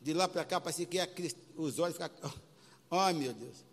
[0.00, 2.32] De lá para cá, parecia que os olhos ficavam.
[2.90, 3.64] Ai, meu Deus.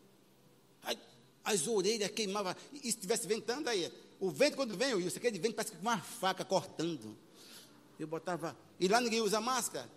[1.44, 2.56] As orelhas queimavam.
[2.74, 6.00] E se estivesse ventando aí, o vento, quando vem, Wilson, aquele vento parece que uma
[6.00, 7.16] faca cortando.
[8.00, 8.58] Eu botava.
[8.80, 9.90] E lá ninguém usa máscara.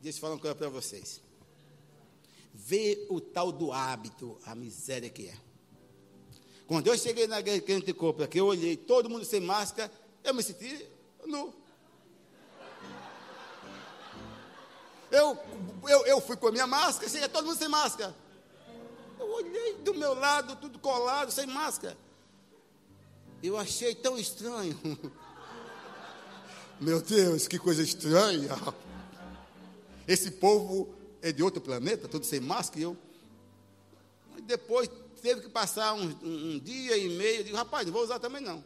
[0.00, 1.20] Deixa eu falar uma coisa para vocês.
[2.66, 5.36] Vê o tal do hábito, a miséria que é.
[6.66, 10.32] Quando eu cheguei na igreja de compra, que eu olhei todo mundo sem máscara, eu
[10.32, 10.88] me senti
[11.26, 11.52] nu.
[15.10, 15.38] Eu,
[15.86, 18.16] eu, eu fui com a minha máscara, cheguei todo mundo sem máscara.
[19.20, 21.98] Eu olhei do meu lado, tudo colado, sem máscara.
[23.42, 24.80] Eu achei tão estranho.
[26.80, 28.48] Meu Deus, que coisa estranha.
[30.08, 30.93] Esse povo
[31.24, 32.80] é de outro planeta, todo sem máscara.
[32.80, 32.96] E eu.
[34.42, 34.90] Depois
[35.22, 37.40] teve que passar um, um, dia e meio.
[37.40, 38.62] Eu digo, rapaz, não vou usar também não.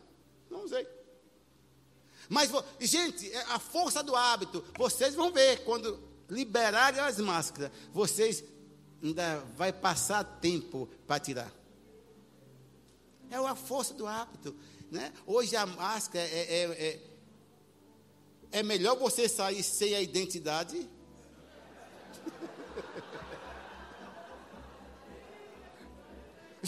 [0.51, 0.85] Não usei.
[2.29, 4.65] Mas, gente, é a força do hábito.
[4.77, 7.71] Vocês vão ver quando liberarem as máscaras.
[7.93, 8.43] Vocês
[9.01, 11.53] ainda vai passar tempo para tirar.
[13.31, 14.53] É a força do hábito.
[14.91, 15.13] Né?
[15.25, 17.01] Hoje a máscara é, é, é,
[18.51, 20.98] é melhor você sair sem a identidade.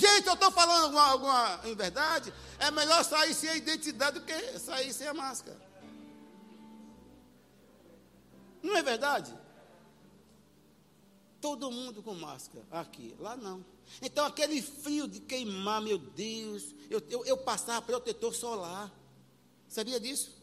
[0.00, 2.32] Gente, eu estou falando alguma, alguma verdade.
[2.58, 5.60] É melhor sair sem a identidade do que sair sem a máscara.
[8.62, 9.36] Não é verdade?
[11.38, 12.64] Todo mundo com máscara.
[12.70, 13.62] Aqui, lá não.
[14.00, 16.74] Então, aquele frio de queimar, meu Deus.
[16.88, 18.90] Eu, eu, eu passava protetor solar.
[19.68, 20.34] Sabia disso?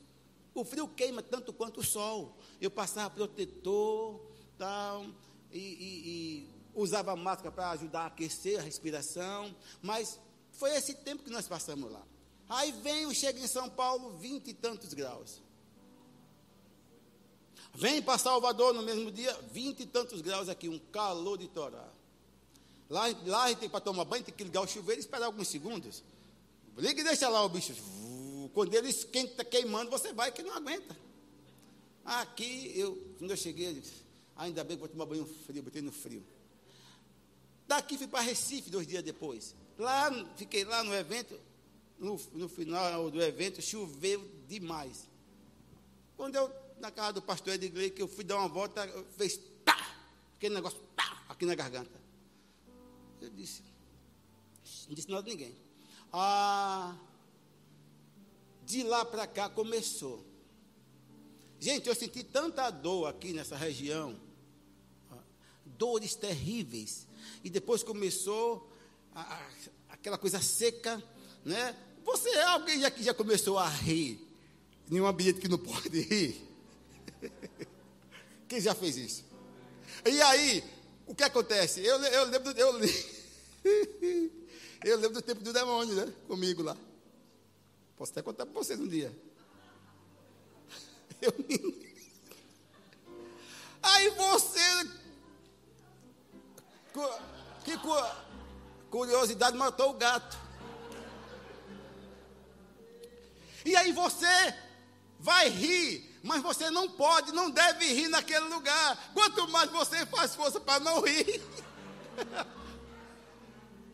[0.53, 2.37] O frio queima tanto quanto o sol.
[2.61, 4.21] Eu passava protetor,
[4.55, 5.05] tal,
[5.51, 9.53] e, e, e usava máscara para ajudar a aquecer a respiração.
[9.81, 10.17] Mas
[10.53, 12.01] foi esse tempo que nós passamos lá.
[12.47, 15.41] Aí vem, chega em São Paulo, vinte e tantos graus.
[17.73, 21.93] Vem para Salvador no mesmo dia, vinte e tantos graus aqui, um calor de torar.
[22.89, 25.25] Lá, lá a gente tem para tomar banho, tem que ligar o chuveiro e esperar
[25.25, 26.01] alguns segundos.
[26.77, 27.73] Liga e deixa lá o bicho.
[28.53, 30.95] Quando ele esquenta queimando, você vai que não aguenta.
[32.05, 35.81] Aqui, eu, quando eu cheguei, eu disse, ainda bem que vou tomar banho frio, botei
[35.81, 36.23] no frio.
[37.67, 39.55] Daqui fui para Recife dois dias depois.
[39.77, 41.39] Lá, fiquei lá no evento,
[41.99, 45.07] no, no final do evento, choveu demais.
[46.15, 49.95] Quando eu na casa do pastor Edgley, que eu fui dar uma volta, fez tá,
[50.35, 51.99] aquele negócio tá, aqui na garganta.
[53.19, 53.63] Eu disse,
[54.87, 55.55] não disse nada a ninguém.
[56.13, 56.95] Ah,
[58.65, 60.25] de lá para cá começou.
[61.59, 64.19] Gente, eu senti tanta dor aqui nessa região,
[65.65, 67.06] dores terríveis.
[67.43, 68.71] E depois começou
[69.13, 69.47] a, a,
[69.89, 71.01] aquela coisa seca,
[71.43, 71.75] né?
[72.03, 74.19] Você, alguém aqui já começou a rir
[74.89, 76.41] em um ambiente que não pode rir?
[78.47, 79.25] Quem já fez isso?
[80.05, 80.63] E aí,
[81.05, 81.83] o que acontece?
[81.83, 82.79] Eu, eu lembro, eu,
[84.85, 86.13] eu lembro do tempo do demônio, né?
[86.27, 86.77] Comigo lá.
[87.97, 89.11] Posso até contar para vocês um dia.
[91.19, 91.33] Eu.
[93.81, 94.59] Aí você.
[97.63, 97.73] Que
[98.89, 100.37] curiosidade matou o gato.
[103.65, 104.55] E aí você
[105.19, 109.11] vai rir, mas você não pode, não deve rir naquele lugar.
[109.13, 111.41] Quanto mais você faz força para não rir.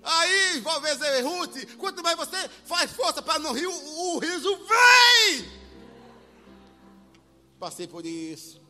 [0.05, 5.49] Aí, Valveza Ruth, quanto mais você faz força para não rir, o, o riso vem.
[7.57, 8.62] Passei por isso.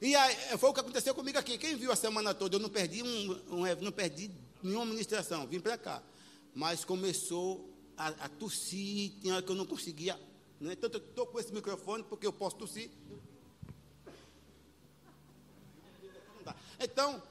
[0.00, 1.56] E aí, foi o que aconteceu comigo aqui.
[1.56, 4.30] Quem viu a semana toda, eu não perdi, um, um não perdi
[4.62, 6.02] nenhuma ministração, vim para cá.
[6.54, 10.18] Mas começou a, a, tossir, tinha hora que eu não conseguia.
[10.60, 10.72] Né?
[10.72, 12.90] Então, eu estou com esse microfone porque eu posso tossir.
[16.78, 17.22] Então,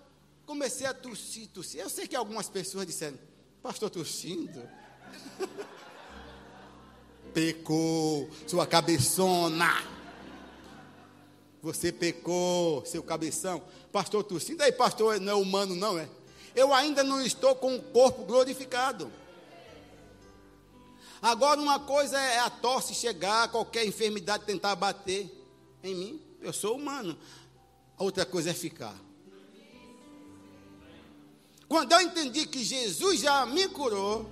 [0.46, 1.82] comecei a tossir, tossir.
[1.82, 3.18] Eu sei que algumas pessoas disseram,
[3.62, 4.62] pastor tossindo.
[7.34, 9.95] Pecou, sua cabeçona.
[11.66, 13.60] Você pecou, seu cabeção.
[13.92, 14.62] Pastor tossindo.
[14.62, 16.08] Aí, pastor não é humano, não é?
[16.56, 19.12] Eu ainda não estou com o corpo glorificado.
[21.20, 25.28] Agora, uma coisa é a tosse chegar, qualquer enfermidade tentar bater
[25.84, 26.22] em mim.
[26.40, 27.18] Eu sou humano.
[27.98, 28.96] A outra coisa é ficar.
[31.68, 34.30] Quando eu entendi que Jesus já me curou,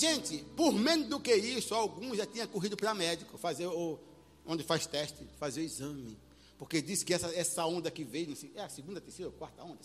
[0.00, 3.98] gente, por menos do que isso, alguns já tinham corrido para médico, fazer o,
[4.46, 6.18] onde faz teste, fazer o exame.
[6.58, 9.78] Porque disse que essa, essa onda que veio, sei, é a segunda, terceira, quarta onda,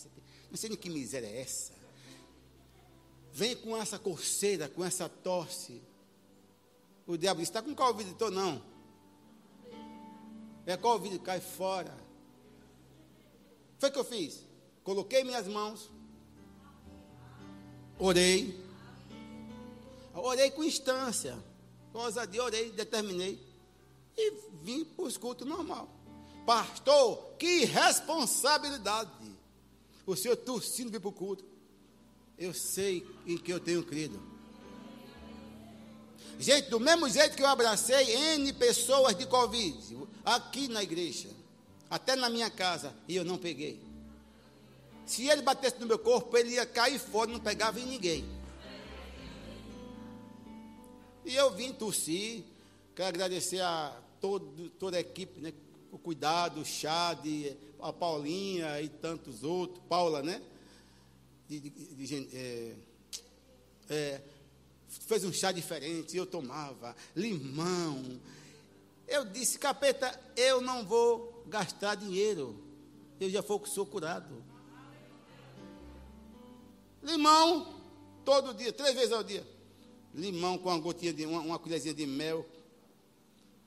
[0.50, 1.74] não sei nem que miséria é essa.
[3.34, 5.82] Vem com essa coceira, com essa tosse.
[7.06, 8.10] O diabo está com Covid?
[8.10, 8.64] Estou não.
[10.66, 11.94] É Covid, cai fora.
[13.78, 14.46] Foi o que eu fiz.
[14.84, 15.90] Coloquei minhas mãos,
[18.00, 18.65] orei,
[20.16, 21.38] orei com instância,
[22.30, 23.40] de orei, determinei
[24.18, 25.90] e vim para o culto normal.
[26.46, 29.10] Pastor, que responsabilidade!
[30.06, 31.44] O senhor tossindo vir para o culto.
[32.38, 34.22] Eu sei em que eu tenho crido.
[36.38, 41.30] Gente, do mesmo jeito que eu abracei N pessoas de Covid, aqui na igreja,
[41.90, 43.80] até na minha casa, e eu não peguei.
[45.06, 48.26] Se ele batesse no meu corpo, ele ia cair fora, não pegava em ninguém.
[51.26, 52.44] E eu vim tossir,
[52.96, 55.52] quero agradecer a todo, toda a equipe, né,
[55.92, 60.40] o cuidado, o chá, de, a Paulinha e tantos outros, Paula, né?
[61.48, 62.76] De, de, de, é,
[63.90, 64.22] é,
[64.88, 68.20] fez um chá diferente, eu tomava, limão.
[69.08, 72.64] Eu disse, capeta, eu não vou gastar dinheiro.
[73.20, 74.44] Eu já for, sou curado.
[77.02, 77.82] Limão,
[78.24, 79.55] todo dia, três vezes ao dia.
[80.16, 82.46] Limão com uma gotinha de uma, uma colherzinha de mel.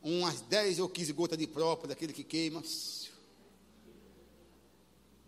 [0.02, 2.62] Umas 10 ou 15 gotas de próprio, daquele que queima.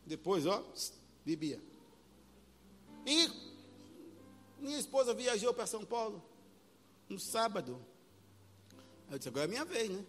[0.07, 0.65] Depois, ó,
[1.25, 1.61] bebia.
[3.05, 3.29] E
[4.59, 6.23] minha esposa viajou para São Paulo
[7.09, 7.79] no sábado.
[9.11, 10.03] Eu disse, agora é minha vez, né?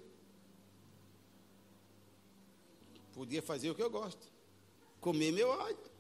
[3.13, 4.31] Podia fazer o que eu gosto.
[5.01, 5.90] Comer meu óleo.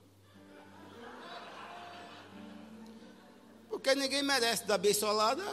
[3.71, 5.43] Porque ninguém merece dar beisolada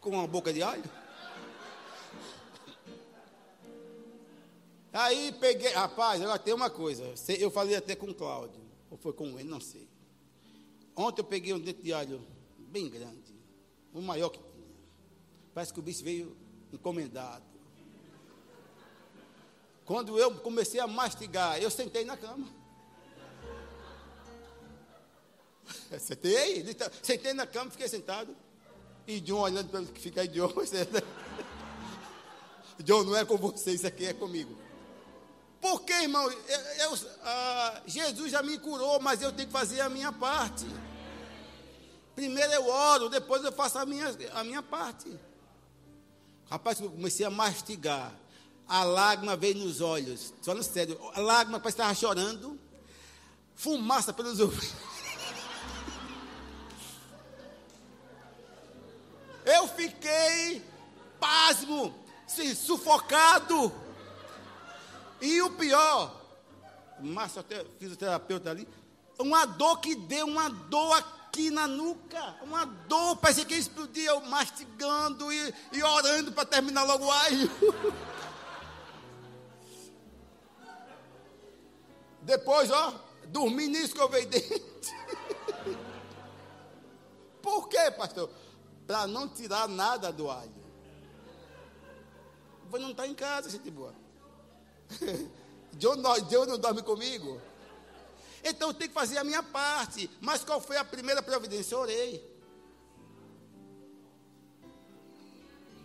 [0.00, 0.84] com uma boca de alho.
[4.92, 7.12] Aí peguei, rapaz, agora tem uma coisa.
[7.38, 9.86] Eu falei até com o Cláudio, ou foi com ele, não sei.
[10.94, 12.24] Ontem eu peguei um dente de alho
[12.56, 13.34] bem grande,
[13.92, 14.68] o maior que tinha.
[15.52, 16.34] Parece que o bicho veio
[16.72, 17.44] encomendado.
[19.84, 22.48] Quando eu comecei a mastigar, eu sentei na cama.
[25.98, 28.36] Sentei, tá, sentei na cama, fiquei sentado.
[29.06, 30.52] E John olhando para que fica aí, John.
[32.82, 34.56] John, não é com você, isso aqui é comigo.
[35.60, 36.30] Por que, irmão?
[36.30, 40.66] Eu, eu, ah, Jesus já me curou, mas eu tenho que fazer a minha parte.
[42.14, 45.18] Primeiro eu oro, depois eu faço a minha, a minha parte.
[46.50, 48.12] Rapaz, eu comecei a mastigar
[48.68, 50.34] a lágrima veio nos olhos.
[50.42, 52.58] Falando sério, a lágrima parece que estava chorando.
[53.54, 54.72] Fumaça pelos ouvidos.
[59.46, 60.60] Eu fiquei
[61.20, 61.94] pasmo,
[62.26, 63.72] sim, sufocado.
[65.20, 66.20] E o pior,
[67.78, 68.68] fisioterapeuta ali,
[69.18, 74.20] uma dor que deu, uma dor aqui na nuca, uma dor, parecia que explodia, eu
[74.22, 77.48] mastigando e, e orando para terminar logo o.
[82.20, 82.92] Depois, ó,
[83.26, 84.60] dormi nisso que eu veio dente.
[87.40, 88.28] Por quê, pastor?
[88.86, 90.54] Para não tirar nada do alho.
[92.70, 93.94] Você não está em casa, gente boa.
[95.72, 97.40] Deus não, Deus não dorme comigo.
[98.42, 100.08] Então eu tenho que fazer a minha parte.
[100.20, 101.76] Mas qual foi a primeira providência?
[101.76, 102.36] Orei.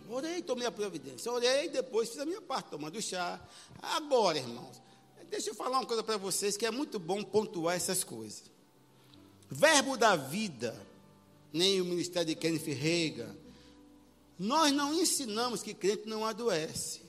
[0.08, 1.32] Orei, tomei a providência.
[1.32, 3.40] Orei, depois fiz a minha parte, tomando chá.
[3.80, 4.80] Agora, irmãos,
[5.30, 8.44] deixa eu falar uma coisa para vocês que é muito bom pontuar essas coisas.
[9.50, 10.78] Verbo da vida,
[11.52, 13.36] nem o ministério de Kenneth Reagan,
[14.38, 17.02] nós não ensinamos que crente não adoece.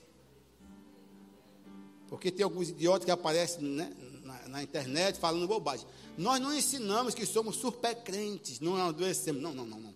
[2.08, 3.92] Porque tem alguns idiotas que aparecem né,
[4.24, 5.88] na, na, internet falando bobagem.
[6.18, 9.42] Nós não ensinamos que somos super crentes, não adoecemos.
[9.42, 9.96] Não, não, não, não.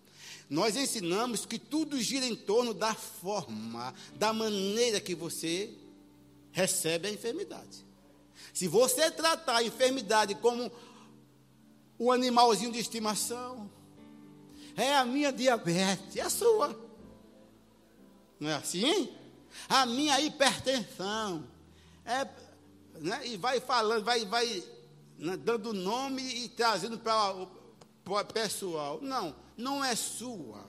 [0.50, 5.70] Nós ensinamos que tudo gira em torno da forma, da maneira que você
[6.50, 7.86] recebe a enfermidade.
[8.52, 10.72] Se você tratar a enfermidade como
[12.00, 13.70] um animalzinho de estimação,
[14.78, 16.78] é a minha diabetes, é a sua.
[18.40, 19.12] Não é assim?
[19.68, 21.46] A minha hipertensão.
[22.04, 22.26] É,
[23.00, 23.26] né?
[23.26, 24.62] E vai falando, vai, vai
[25.18, 29.00] né, dando nome e trazendo para o pessoal.
[29.02, 30.64] Não não é sua.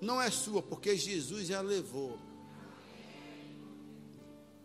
[0.00, 2.18] Não é sua, porque Jesus já levou.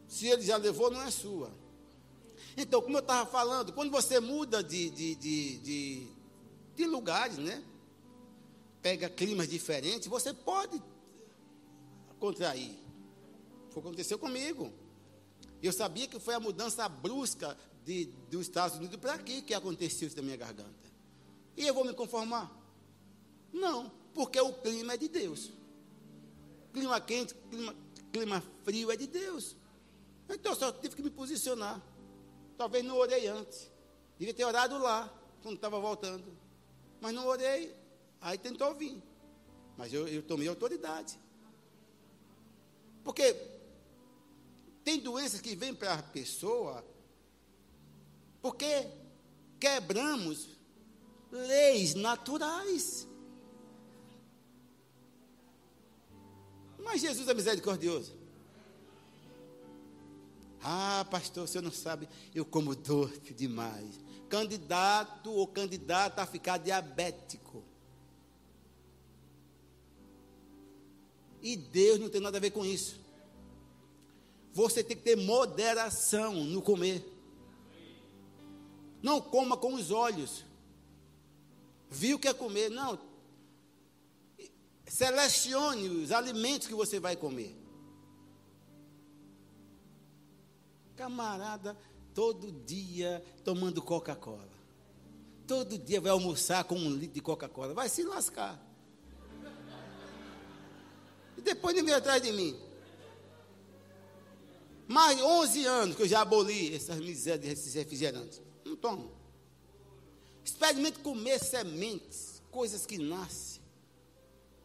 [0.08, 1.52] Se ele já levou, não é sua.
[2.56, 6.08] Então, como eu estava falando, quando você muda de, de, de, de,
[6.76, 7.62] de lugares, né?
[8.82, 10.82] Pega climas diferentes, você pode
[12.20, 12.78] contrair.
[13.70, 14.72] Foi o que aconteceu comigo.
[15.62, 20.08] Eu sabia que foi a mudança brusca de, dos Estados Unidos para aqui que aconteceu
[20.08, 20.92] isso da minha garganta.
[21.56, 22.52] E eu vou me conformar?
[23.54, 25.52] Não, porque o clima é de Deus.
[26.74, 27.76] Clima quente, clima,
[28.12, 29.56] clima frio é de Deus.
[30.30, 31.82] Então eu só tive que me posicionar.
[32.58, 33.70] Talvez não orei antes.
[34.18, 35.12] Devia ter orado lá,
[35.42, 36.26] quando estava voltando.
[37.00, 37.76] Mas não orei.
[38.22, 39.02] Aí tentou vir.
[39.78, 41.20] Mas eu, eu tomei autoridade.
[43.04, 43.36] Porque
[44.84, 46.86] tem doenças que vêm para a pessoa
[48.42, 48.88] porque
[49.60, 50.50] quebramos
[51.32, 53.08] leis naturais.
[56.80, 58.20] Mas Jesus é misericordioso.
[60.64, 64.00] Ah, pastor, você não sabe, eu como doce demais.
[64.30, 67.64] Candidato ou candidata a ficar diabético.
[71.42, 73.00] E Deus não tem nada a ver com isso.
[74.54, 77.06] Você tem que ter moderação no comer.
[79.02, 80.44] Não coma com os olhos.
[81.90, 82.70] Viu que é comer?
[82.70, 82.98] Não,
[84.92, 87.56] Selecione os alimentos que você vai comer.
[90.98, 91.78] Camarada,
[92.14, 94.50] todo dia tomando Coca-Cola.
[95.48, 97.74] Todo dia vai almoçar com um litro de Coca-Cola.
[97.74, 98.62] Vai se lascar.
[101.44, 102.60] Depois vem atrás de mim.
[104.88, 108.42] Mais 11 anos que eu já aboli essas misérias desses refrigerantes.
[108.66, 109.12] Não tomo.
[110.44, 113.62] Experimente comer sementes, coisas que nascem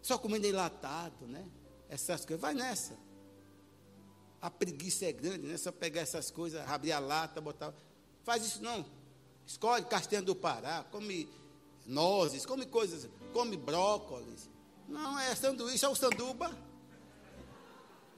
[0.06, 1.44] só comendo enlatado, né?
[1.88, 2.40] Essas coisas.
[2.40, 2.96] Vai nessa.
[4.40, 5.56] A preguiça é grande, né?
[5.56, 7.74] Só pegar essas coisas, abrir a lata, botar.
[8.22, 8.86] Faz isso não.
[9.44, 11.28] Escolhe castanha do Pará, come
[11.84, 14.48] nozes, come coisas, come brócolis.
[14.88, 16.56] Não, é sanduíche, é o sanduba.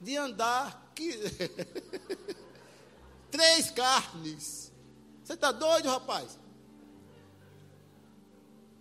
[0.01, 0.93] De andar.
[0.95, 1.17] Que...
[3.31, 4.73] Três carnes.
[5.23, 6.39] Você está doido, rapaz?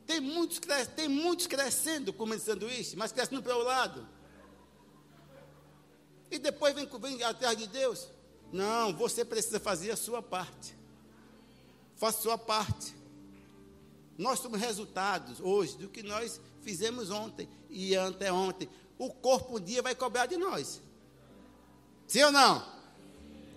[0.06, 0.60] Tem muitos,
[0.96, 4.08] tem muitos crescendo comendo sanduíche, mas crescendo para o lado.
[6.32, 8.08] E depois vem, vem atrás de Deus.
[8.52, 10.78] Não, você precisa fazer a sua parte.
[11.98, 12.96] Faça a sua parte.
[14.18, 18.70] Nós somos resultados hoje do que nós fizemos ontem e anteontem.
[18.98, 20.82] O corpo um dia vai cobrar de nós.
[22.08, 22.78] Sim ou não?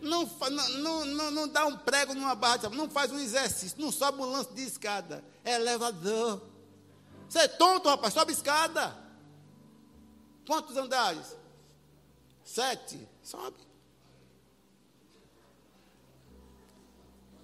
[0.03, 4.21] Não, não, não, não dá um prego numa barra, não faz um exercício, não sobe
[4.21, 6.43] um lance de escada elevador.
[7.29, 8.97] Você é tonto, rapaz, sobe escada.
[10.47, 11.37] Quantos andares?
[12.45, 13.09] Sete.
[13.23, 13.57] Sobe.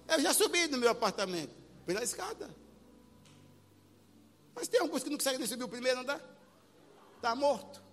[0.07, 1.53] Eu já subi no meu apartamento,
[1.85, 2.53] pela escada.
[4.55, 6.21] Mas tem alguns que não conseguem subir o primeiro andar.
[7.17, 7.86] Está morto.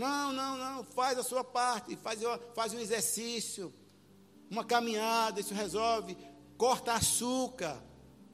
[0.00, 0.84] Não, não, não.
[0.84, 1.96] Faz a sua parte.
[1.96, 2.20] Faz,
[2.54, 3.72] faz um exercício.
[4.50, 6.16] Uma caminhada, isso resolve.
[6.56, 7.76] Corta açúcar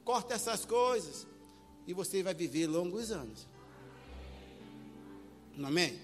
[0.07, 1.27] corta essas coisas
[1.85, 3.45] e você vai viver longos anos.
[5.61, 5.99] Amém?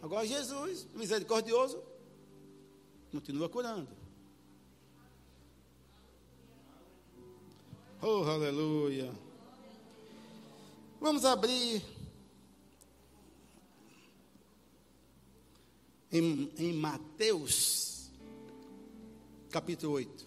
[0.00, 1.82] Agora Jesus, misericordioso,
[3.10, 3.88] continua curando.
[8.00, 9.12] Oh, aleluia.
[11.00, 11.82] Vamos abrir
[16.12, 18.10] em, em Mateus,
[19.50, 20.26] capítulo 8.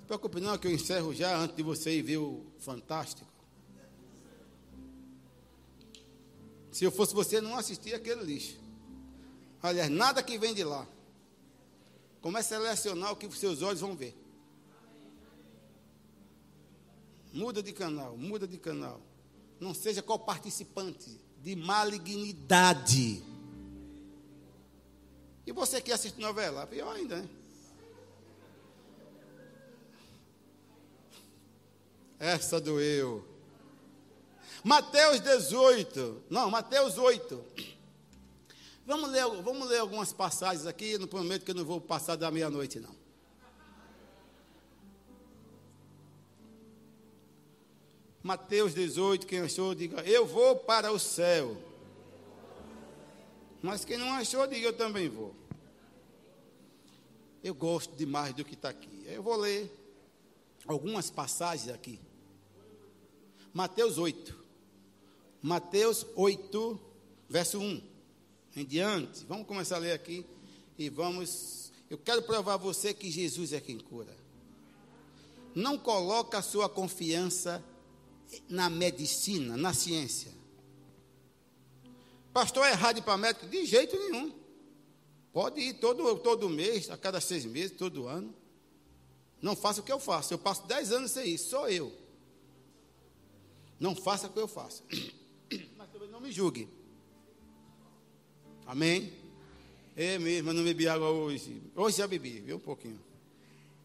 [0.00, 3.30] Não preocupe não que eu encerro já antes de você ir ver o Fantástico.
[6.72, 8.58] Se eu fosse você, não assistia aquele lixo.
[9.62, 10.86] Aliás, nada que vem de lá.
[12.20, 14.16] Comece a selecionar o que seus olhos vão ver.
[17.32, 19.00] Muda de canal, muda de canal.
[19.58, 23.22] Não seja co-participante de malignidade.
[25.46, 27.28] E você que assiste novela, pior ainda, né?
[32.18, 33.26] Essa doeu.
[34.62, 36.24] Mateus 18.
[36.28, 37.42] Não, Mateus 8.
[38.84, 40.98] Vamos ler, vamos ler algumas passagens aqui.
[40.98, 42.94] Não prometo que eu não vou passar da meia-noite, não.
[48.22, 51.56] Mateus 18, quem achou, diga, eu vou para o céu.
[53.62, 55.34] Mas quem não achou, diga, eu também vou.
[57.42, 59.02] Eu gosto demais do que está aqui.
[59.06, 59.70] Eu vou ler
[60.66, 61.98] algumas passagens aqui.
[63.52, 64.38] Mateus 8.
[65.42, 66.80] Mateus 8,
[67.28, 67.82] verso 1.
[68.56, 69.24] Em diante.
[69.26, 70.24] Vamos começar a ler aqui.
[70.78, 71.72] E vamos.
[71.88, 74.16] Eu quero provar a você que Jesus é quem cura.
[75.54, 77.62] Não coloque a sua confiança
[78.48, 80.39] na medicina, na ciência.
[82.32, 83.46] Pastor, é errado ir para médico?
[83.46, 84.32] De jeito nenhum.
[85.32, 88.34] Pode ir todo, todo mês, a cada seis meses, todo ano.
[89.40, 90.34] Não faça o que eu faço.
[90.34, 91.92] Eu passo dez anos sem isso, sou eu.
[93.78, 94.82] Não faça o que eu faço.
[95.76, 96.68] Mas também não me julgue.
[98.66, 99.12] Amém?
[99.96, 101.62] É mesmo, eu não bebi água hoje.
[101.74, 103.00] Hoje já bebi, viu um pouquinho.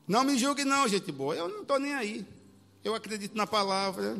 [0.07, 1.35] Não me julgue, não, gente boa.
[1.35, 2.25] Eu não estou nem aí.
[2.83, 4.17] Eu acredito na palavra.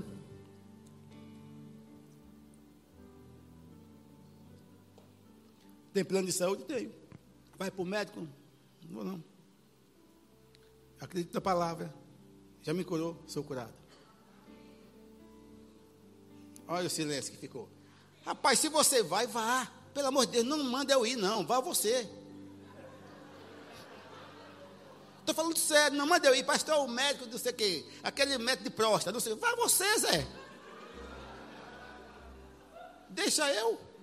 [5.96, 6.66] Tem plano de saúde?
[6.66, 6.93] Tenho.
[7.58, 8.28] Vai para o médico?
[8.84, 9.24] Não vou não.
[11.00, 11.96] Acredito na palavra.
[12.62, 13.74] Já me curou, sou curado.
[16.68, 17.70] Olha o silêncio que ficou.
[18.26, 19.72] Rapaz, se você vai, vá.
[19.93, 21.48] Pelo amor de Deus, não manda eu ir, não.
[21.48, 22.06] Vá você.
[25.22, 26.43] Estou falando sério, não manda eu ir.
[26.43, 27.86] Pastor, o médico, não sei o quê.
[28.04, 29.34] Aquele médico de próstata, não sei.
[29.36, 30.28] Vá você, Zé.
[33.12, 33.95] Deixa eu.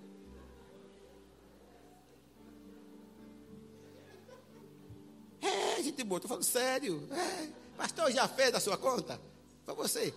[5.83, 7.09] Gente boa, estou falando sério.
[7.11, 9.21] É, pastor, já fez da sua conta?
[9.65, 10.15] Para você.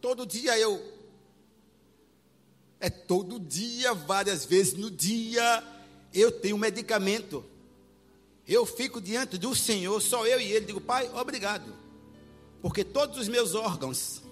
[0.00, 0.92] Todo dia eu.
[2.80, 5.62] É todo dia, várias vezes no dia,
[6.12, 7.44] eu tenho medicamento.
[8.46, 11.74] Eu fico diante do Senhor, só eu e Ele, digo, Pai, obrigado.
[12.60, 14.22] Porque todos os meus órgãos,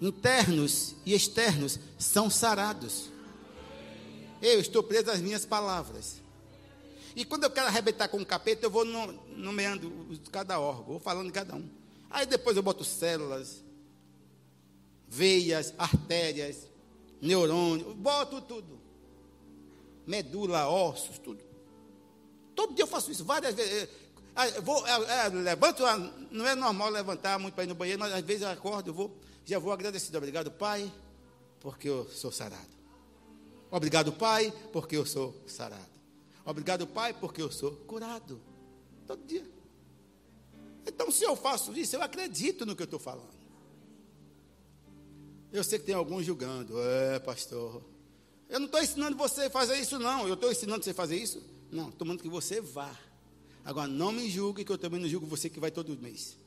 [0.00, 3.10] internos e externos, são sarados.
[4.40, 6.25] Eu estou preso às minhas palavras.
[7.16, 11.28] E quando eu quero arrebentar com o capeta, eu vou nomeando cada órgão, vou falando
[11.28, 11.66] de cada um.
[12.10, 13.64] Aí depois eu boto células,
[15.08, 16.68] veias, artérias,
[17.18, 18.78] neurônios, boto tudo.
[20.06, 21.42] Medula, ossos, tudo.
[22.54, 23.88] Todo dia eu faço isso, várias vezes.
[24.62, 24.84] Vou,
[25.42, 25.82] levanto,
[26.30, 28.94] não é normal levantar muito para ir no banheiro, mas às vezes eu acordo, eu
[28.94, 30.18] vou, já vou agradecido.
[30.18, 30.92] Obrigado, Pai,
[31.60, 32.76] porque eu sou sarado.
[33.70, 35.95] Obrigado, Pai, porque eu sou sarado.
[36.46, 38.40] Obrigado, Pai, porque eu sou curado.
[39.04, 39.44] Todo dia.
[40.86, 43.34] Então, se eu faço isso, eu acredito no que eu estou falando.
[45.52, 46.80] Eu sei que tem alguns julgando.
[46.80, 47.82] É, pastor.
[48.48, 50.28] Eu não estou ensinando você a fazer isso, não.
[50.28, 51.42] Eu estou ensinando você a fazer isso?
[51.70, 52.96] Não, estou mandando que você vá.
[53.64, 56.38] Agora, não me julgue, que eu também não julgo você que vai todo mês.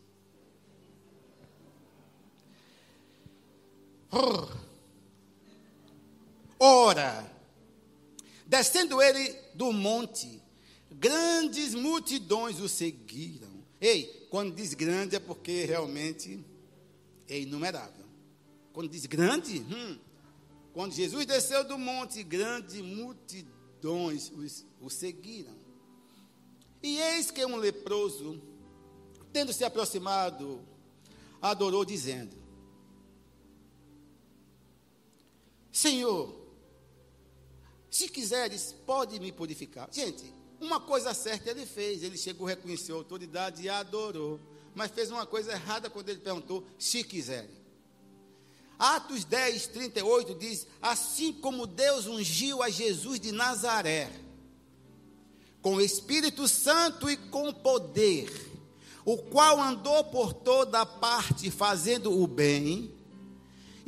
[6.57, 7.29] Ora,
[8.49, 10.41] Descendo ele do monte,
[10.91, 13.63] grandes multidões o seguiram.
[13.79, 16.43] Ei, quando diz grande é porque realmente
[17.27, 18.07] é inumerável.
[18.73, 19.99] Quando diz grande, hum,
[20.73, 24.31] quando Jesus desceu do monte, grandes multidões
[24.81, 25.55] o, seguiram.
[26.81, 28.41] E eis que um leproso,
[29.31, 30.59] tendo se aproximado,
[31.39, 32.35] adorou, dizendo:
[35.71, 36.38] Senhor,
[37.89, 39.89] se quiseres, pode me purificar.
[39.91, 42.03] Gente, uma coisa certa ele fez.
[42.03, 44.39] Ele chegou, reconheceu a autoridade e adorou.
[44.75, 47.59] Mas fez uma coisa errada quando ele perguntou: se quiserem.
[48.77, 54.09] Atos 10, 38 diz: Assim como Deus ungiu a Jesus de Nazaré,
[55.61, 58.31] com Espírito Santo e com poder,
[59.03, 62.98] o qual andou por toda parte fazendo o bem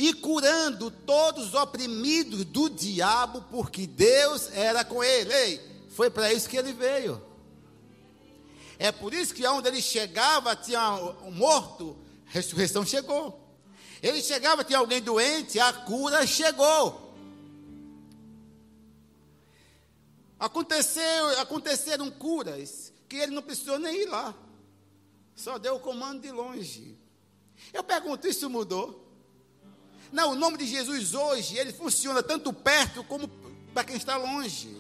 [0.02, 5.32] e curando todos os oprimidos do diabo, porque Deus era com ele.
[5.32, 7.22] Ei, foi para isso que ele veio.
[8.80, 11.95] É por isso que onde ele chegava tinha um morto,
[12.28, 13.39] a ressurreição chegou.
[14.02, 17.14] Ele chegava, tinha alguém doente, a cura chegou.
[20.39, 24.34] Aconteceu, aconteceram curas que ele não precisou nem ir lá.
[25.36, 26.97] Só deu o comando de longe.
[27.72, 29.11] Eu pergunto, isso mudou?
[30.12, 33.28] Não, o nome de Jesus hoje, ele funciona tanto perto como
[33.74, 34.76] para quem está longe.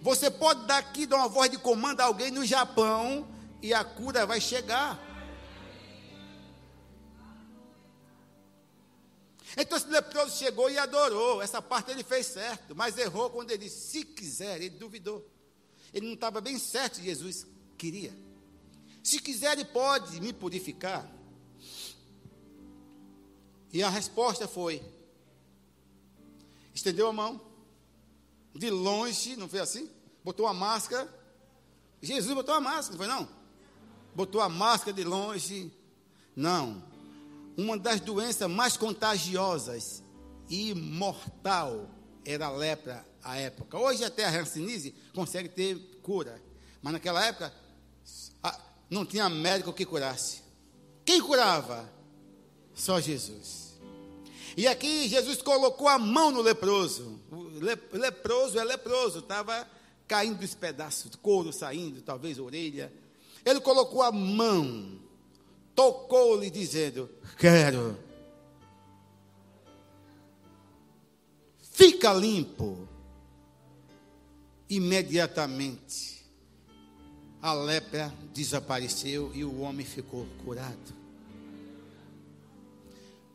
[0.00, 3.28] Você pode daqui dar uma voz de comando a alguém no Japão
[3.60, 5.02] e a cura vai chegar.
[9.56, 11.42] Então esse leproso chegou e adorou.
[11.42, 15.26] Essa parte ele fez certo, mas errou quando ele disse: se quiser, ele duvidou.
[15.92, 17.46] Ele não estava bem certo, Jesus
[17.78, 18.12] queria.
[19.02, 21.15] Se quiser, ele pode me purificar.
[23.76, 24.82] E a resposta foi:
[26.74, 27.40] estendeu a mão,
[28.54, 29.90] de longe, não foi assim?
[30.24, 31.12] Botou a máscara.
[32.00, 33.28] Jesus botou a máscara, não foi não?
[34.14, 35.72] Botou a máscara de longe.
[36.34, 36.82] Não
[37.56, 40.02] uma das doenças mais contagiosas
[40.48, 41.88] e mortal
[42.24, 43.78] era a lepra à época.
[43.78, 46.40] Hoje até a hanseníase consegue ter cura,
[46.82, 47.52] mas naquela época
[48.90, 50.42] não tinha médico que curasse.
[51.04, 51.90] Quem curava?
[52.74, 53.65] Só Jesus.
[54.56, 57.20] E aqui Jesus colocou a mão no leproso.
[57.92, 59.68] Leproso é leproso, estava
[60.08, 62.92] caindo dos pedaços, couro saindo, talvez orelha.
[63.44, 64.98] Ele colocou a mão
[65.76, 67.96] tocou-lhe, dizendo: Quero.
[71.70, 72.88] Fica limpo.
[74.68, 76.26] Imediatamente
[77.40, 80.95] a lepra desapareceu e o homem ficou curado.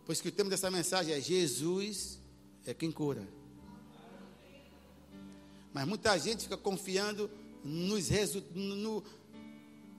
[0.06, 2.20] Pois que o tema dessa mensagem é Jesus
[2.66, 3.28] é quem cura.
[5.74, 7.30] Mas muita gente fica confiando
[7.64, 9.04] nos resultados, no,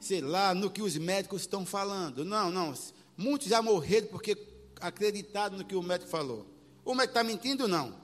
[0.00, 2.24] sei lá, no que os médicos estão falando.
[2.24, 2.74] Não, não.
[3.16, 4.36] Muitos já morreram porque
[4.80, 6.46] acreditaram no que o médico falou.
[6.84, 7.68] O médico está mentindo?
[7.68, 7.94] Não.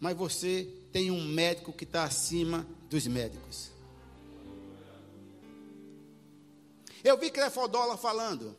[0.00, 3.70] Mas você tem um médico que está acima dos médicos.
[7.02, 8.56] Eu vi Crefodola falando.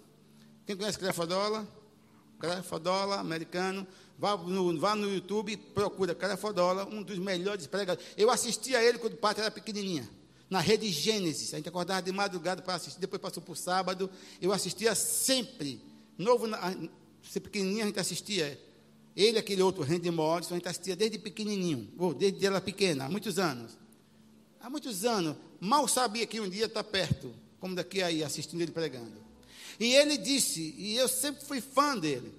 [0.65, 1.67] Quem conhece Crefodola?
[2.39, 3.85] Crefodola, americano.
[4.17, 8.09] Vá no, vá no YouTube, procura Crefodola, um dos melhores pregadores.
[8.15, 10.09] Eu assisti a ele quando o pai era pequenininha
[10.49, 11.53] na rede Gênesis.
[11.53, 14.09] A gente acordava de madrugada para assistir, depois passou por sábado.
[14.41, 15.81] Eu assistia sempre.
[16.17, 16.47] Novo,
[17.23, 18.59] ser pequenininho a gente assistia.
[19.15, 23.09] Ele, aquele outro, Randy Morrison, a gente assistia desde pequenininho, ou desde ela pequena, há
[23.09, 23.77] muitos anos.
[24.59, 25.37] Há muitos anos.
[25.59, 29.13] Mal sabia que um dia está perto, como daqui aí, assistindo ele pregando.
[29.79, 32.33] E ele disse, e eu sempre fui fã dele,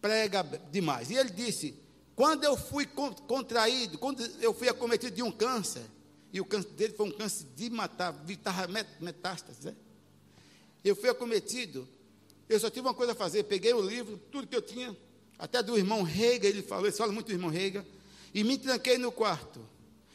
[0.00, 1.10] prega demais.
[1.10, 1.74] E ele disse:
[2.14, 5.84] quando eu fui contraído, quando eu fui acometido de um câncer,
[6.32, 8.66] e o câncer dele foi um câncer de matar, estava
[9.00, 9.66] metástase.
[9.66, 9.76] Né?
[10.82, 11.86] Eu fui acometido.
[12.48, 13.42] Eu só tive uma coisa a fazer.
[13.44, 14.96] Peguei o livro, tudo que eu tinha,
[15.38, 17.86] até do irmão Reiga, ele falou, ele fala muito do irmão Reiga,
[18.32, 19.60] e me tranquei no quarto.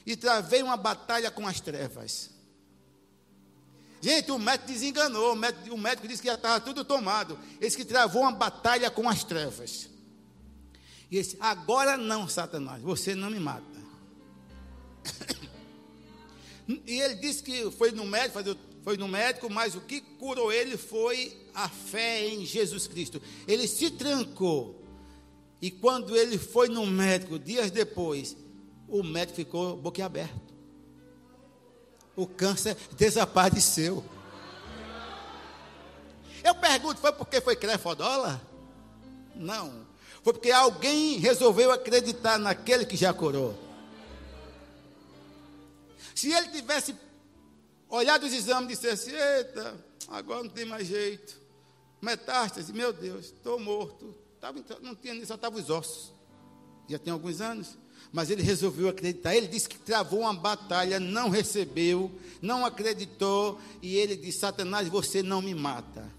[0.03, 2.30] E travei uma batalha com as trevas.
[4.02, 5.34] Gente, o médico desenganou.
[5.34, 7.38] O médico, o médico disse que já estava tudo tomado.
[7.60, 9.89] Ele que travou uma batalha com as trevas.
[11.10, 13.66] E disse: Agora não, Satanás, você não me mata.
[16.86, 18.39] E ele disse que foi no médico,
[18.82, 23.22] foi no médico, mas o que curou ele foi a fé em Jesus Cristo.
[23.45, 24.82] Ele se trancou.
[25.62, 28.38] E quando ele foi no médico, dias depois,
[28.88, 30.51] o médico ficou boquiaberto.
[32.16, 34.03] O câncer desapareceu.
[36.43, 38.41] Eu pergunto, foi porque foi crefodola?
[39.36, 39.86] Não.
[40.24, 43.57] Foi porque alguém resolveu acreditar naquele que já curou.
[46.16, 46.95] Se ele tivesse
[47.89, 49.76] olhado os exames e dissesse: Eita,
[50.07, 51.39] agora não tem mais jeito.
[52.01, 54.16] Metástase, meu Deus, estou morto.
[54.39, 56.12] Tava, não tinha, só estavam os ossos.
[56.88, 57.78] Já tem alguns anos.
[58.12, 59.36] Mas ele resolveu acreditar.
[59.36, 63.59] Ele disse que travou uma batalha, não recebeu, não acreditou.
[63.82, 66.12] E ele disse: Satanás, você não me mata.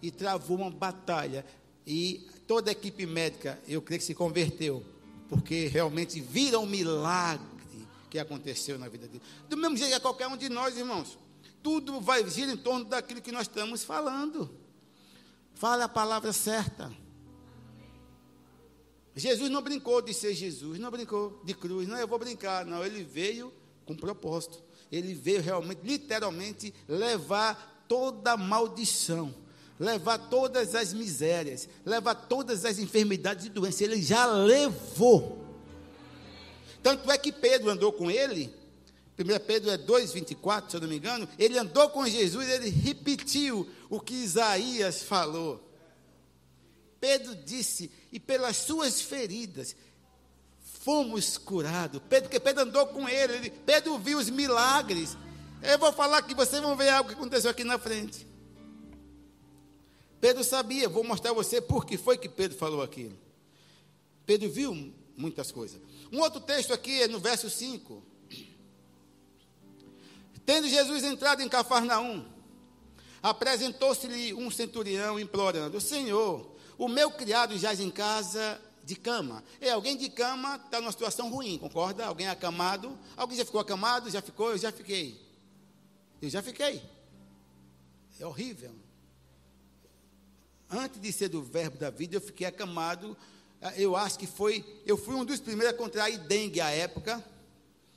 [0.00, 1.44] E travou uma batalha.
[1.86, 4.84] E toda a equipe médica, eu creio que se converteu.
[5.28, 7.44] Porque realmente viram um milagre
[8.08, 9.22] que aconteceu na vida dele.
[9.48, 11.18] Do mesmo jeito que qualquer um de nós, irmãos.
[11.62, 14.50] Tudo vai girar em torno daquilo que nós estamos falando.
[15.54, 16.92] Fale a palavra certa.
[19.16, 22.84] Jesus não brincou de ser Jesus, não brincou de cruz, não, eu vou brincar, não,
[22.84, 23.52] ele veio
[23.86, 29.34] com propósito, ele veio realmente, literalmente, levar toda maldição.
[29.78, 33.80] levar todas as misérias, levar todas as enfermidades e doenças.
[33.80, 35.44] Ele já levou.
[36.80, 38.54] Tanto é que Pedro andou com ele.
[39.18, 41.28] 1 Pedro é 2,24, se eu não me engano.
[41.38, 45.60] Ele andou com Jesus, ele repetiu o que Isaías falou.
[47.04, 49.76] Pedro disse: E pelas suas feridas
[50.80, 52.00] fomos curados.
[52.08, 55.14] Pedro, porque Pedro andou com ele, ele, Pedro viu os milagres.
[55.60, 58.26] Eu vou falar que vocês vão ver algo que aconteceu aqui na frente.
[60.18, 63.18] Pedro sabia, vou mostrar a você por que foi que Pedro falou aquilo.
[64.24, 65.78] Pedro viu muitas coisas.
[66.10, 68.02] Um outro texto aqui é no verso 5.
[70.46, 72.24] Tendo Jesus entrado em Cafarnaum,
[73.22, 79.42] apresentou-se-lhe um centurião implorando: Senhor, o meu criado jaz em casa de cama.
[79.60, 82.04] É, alguém de cama está numa situação ruim, concorda?
[82.06, 82.98] Alguém acamado.
[83.16, 84.10] Alguém já ficou acamado?
[84.10, 84.50] Já ficou?
[84.50, 85.20] Eu já fiquei.
[86.20, 86.82] Eu já fiquei.
[88.18, 88.74] É horrível.
[90.70, 93.16] Antes de ser do verbo da vida, eu fiquei acamado.
[93.76, 94.64] Eu acho que foi.
[94.84, 97.24] Eu fui um dos primeiros a contrair dengue à época.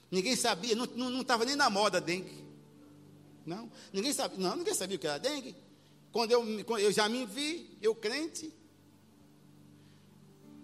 [0.10, 2.46] Ninguém sabia, não estava nem na moda dengue.
[3.46, 5.56] Não, ninguém sabia, não, ninguém sabia o que era dengue.
[6.12, 8.54] Quando eu, quando eu já me vi, eu crente,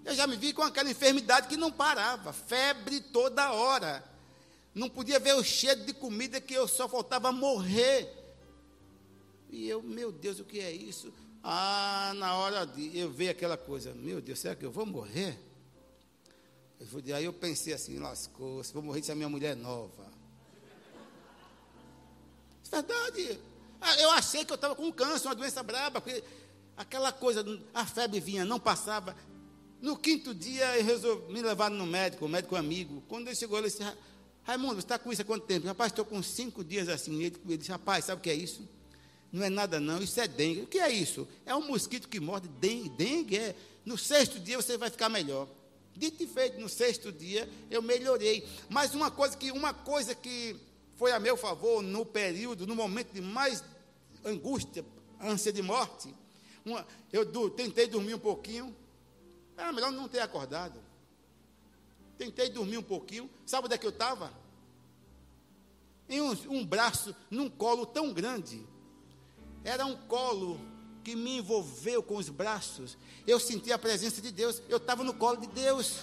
[0.05, 4.03] eu já me vi com aquela enfermidade que não parava, febre toda hora.
[4.73, 8.11] Não podia ver o cheiro de comida que eu só faltava morrer.
[9.49, 11.13] E eu, meu Deus, o que é isso?
[11.43, 15.37] Ah, na hora de eu ver aquela coisa, meu Deus, será que eu vou morrer?
[16.79, 20.11] Eu, aí eu pensei assim, lascou, se vou morrer se a minha mulher é nova.
[22.69, 23.39] Verdade.
[23.79, 26.23] Ah, eu achei que eu estava com câncer, uma doença braba, porque
[26.75, 29.15] aquela coisa, a febre vinha, não passava.
[29.83, 33.03] No quinto dia, eu resolvi me levar no médico, o médico amigo.
[33.09, 33.83] Quando ele chegou, ele disse:
[34.43, 35.67] Raimundo, você está com isso há quanto tempo?
[35.67, 37.21] Rapaz, estou com cinco dias assim.
[37.21, 38.65] Ele, ele disse: Rapaz, sabe o que é isso?
[39.29, 40.01] Não é nada, não.
[40.01, 40.61] Isso é dengue.
[40.61, 41.27] O que é isso?
[41.45, 42.47] É um mosquito que morde.
[42.47, 43.53] Dengue, dengue é.
[43.85, 45.49] No sexto dia você vai ficar melhor.
[45.93, 48.47] Dito e feito, no sexto dia eu melhorei.
[48.69, 50.55] Mas uma coisa que, uma coisa que
[50.95, 53.61] foi a meu favor no período, no momento de mais
[54.23, 54.85] angústia,
[55.19, 56.15] ânsia de morte,
[56.65, 58.73] uma, eu do, tentei dormir um pouquinho,
[59.57, 60.79] era melhor não ter acordado.
[62.17, 63.29] Tentei dormir um pouquinho.
[63.45, 64.31] Sabe onde é que eu estava?
[66.09, 68.65] Em um, um braço, num colo tão grande.
[69.63, 70.59] Era um colo
[71.03, 72.97] que me envolveu com os braços.
[73.27, 74.61] Eu senti a presença de Deus.
[74.69, 75.99] Eu estava no colo de Deus.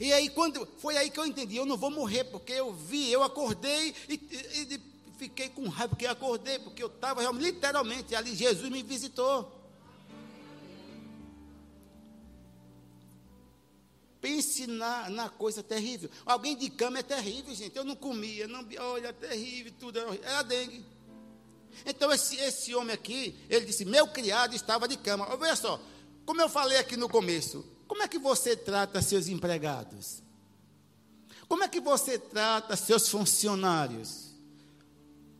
[0.00, 3.10] E aí, quando foi aí que eu entendi, eu não vou morrer, porque eu vi,
[3.12, 4.80] eu acordei e, e, e
[5.16, 9.61] fiquei com raiva, porque eu acordei, porque eu estava literalmente ali, Jesus me visitou.
[14.22, 16.08] Pense na, na coisa terrível.
[16.24, 17.76] Alguém de cama é terrível, gente.
[17.76, 20.84] Eu não comia, não, olha, é terrível, tudo era, era dengue.
[21.84, 25.26] Então, esse, esse homem aqui, ele disse: Meu criado estava de cama.
[25.28, 25.80] Olha só,
[26.24, 30.22] como eu falei aqui no começo, como é que você trata seus empregados?
[31.48, 34.30] Como é que você trata seus funcionários?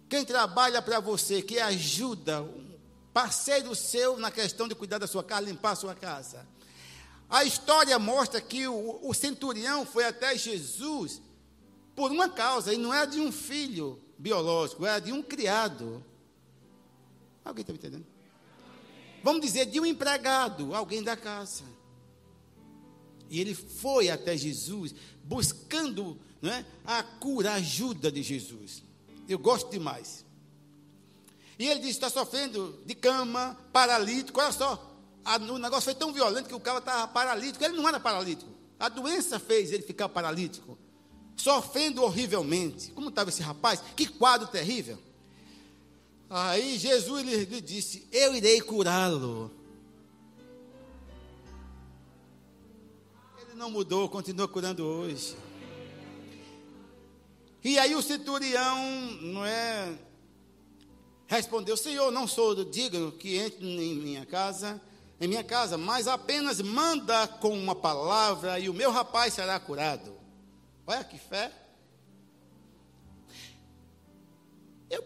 [0.09, 2.77] Quem trabalha para você, que ajuda, um
[3.15, 6.45] parceiro seu na questão de cuidar da sua casa, limpar a sua casa.
[7.33, 11.23] A história mostra que o, o centurião foi até Jesus
[11.97, 16.05] por uma causa, e não era de um filho biológico, era de um criado.
[17.43, 18.07] Alguém está me entendendo?
[19.25, 21.65] Vamos dizer, de um empregado, alguém da casa.
[23.31, 28.83] E ele foi até Jesus, buscando né, a cura, a ajuda de Jesus.
[29.27, 30.23] Eu gosto demais.
[31.59, 34.39] E ele disse: está sofrendo de cama, paralítico.
[34.39, 34.92] Olha só,
[35.25, 37.65] a, o negócio foi tão violento que o cara estava paralítico.
[37.65, 38.51] Ele não era paralítico.
[38.79, 40.77] A doença fez ele ficar paralítico,
[41.37, 42.91] sofrendo horrivelmente.
[42.91, 43.81] Como estava esse rapaz?
[43.95, 44.99] Que quadro terrível.
[46.29, 49.51] Aí Jesus lhe, lhe disse: Eu irei curá-lo.
[53.41, 55.37] Ele não mudou, continua curando hoje.
[57.63, 58.77] E aí o centurião,
[59.21, 59.97] não é,
[61.29, 64.81] respondeu: Senhor, não sou digno que entre em minha casa
[65.23, 70.19] em minha casa, mas apenas manda com uma palavra e o meu rapaz será curado.
[70.85, 71.53] Olha que fé.
[74.91, 75.05] Eu,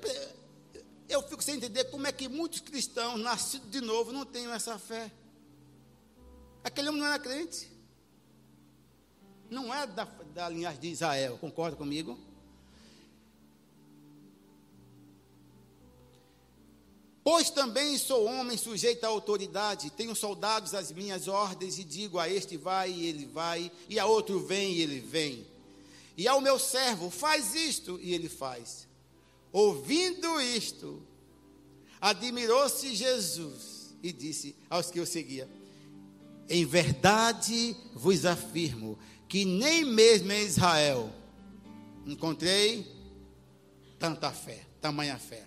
[1.07, 4.79] eu fico sem entender como é que muitos cristãos nascidos de novo não têm essa
[4.79, 5.12] fé.
[6.64, 7.71] Aquele homem não era crente.
[9.51, 12.19] Não é da, da linhagem de Israel, concorda comigo?
[17.27, 22.29] Pois também sou homem sujeito à autoridade, tenho soldados às minhas ordens, e digo a
[22.29, 25.45] este vai e ele vai, e a outro vem e ele vem.
[26.16, 28.87] E ao meu servo, faz isto e ele faz.
[29.51, 31.03] Ouvindo isto,
[32.01, 35.49] Admirou-se Jesus e disse aos que o seguiam:
[36.49, 38.99] Em verdade vos afirmo
[39.29, 41.11] que nem mesmo em Israel
[42.07, 42.87] encontrei
[43.99, 45.46] tanta fé, tamanha fé.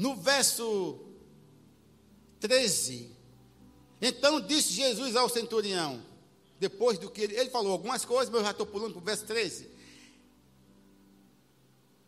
[0.00, 0.98] No verso
[2.40, 3.14] 13,
[4.00, 6.02] então disse Jesus ao centurião,
[6.58, 9.04] depois do que ele, ele falou algumas coisas, mas eu já estou pulando para o
[9.04, 9.68] verso 13.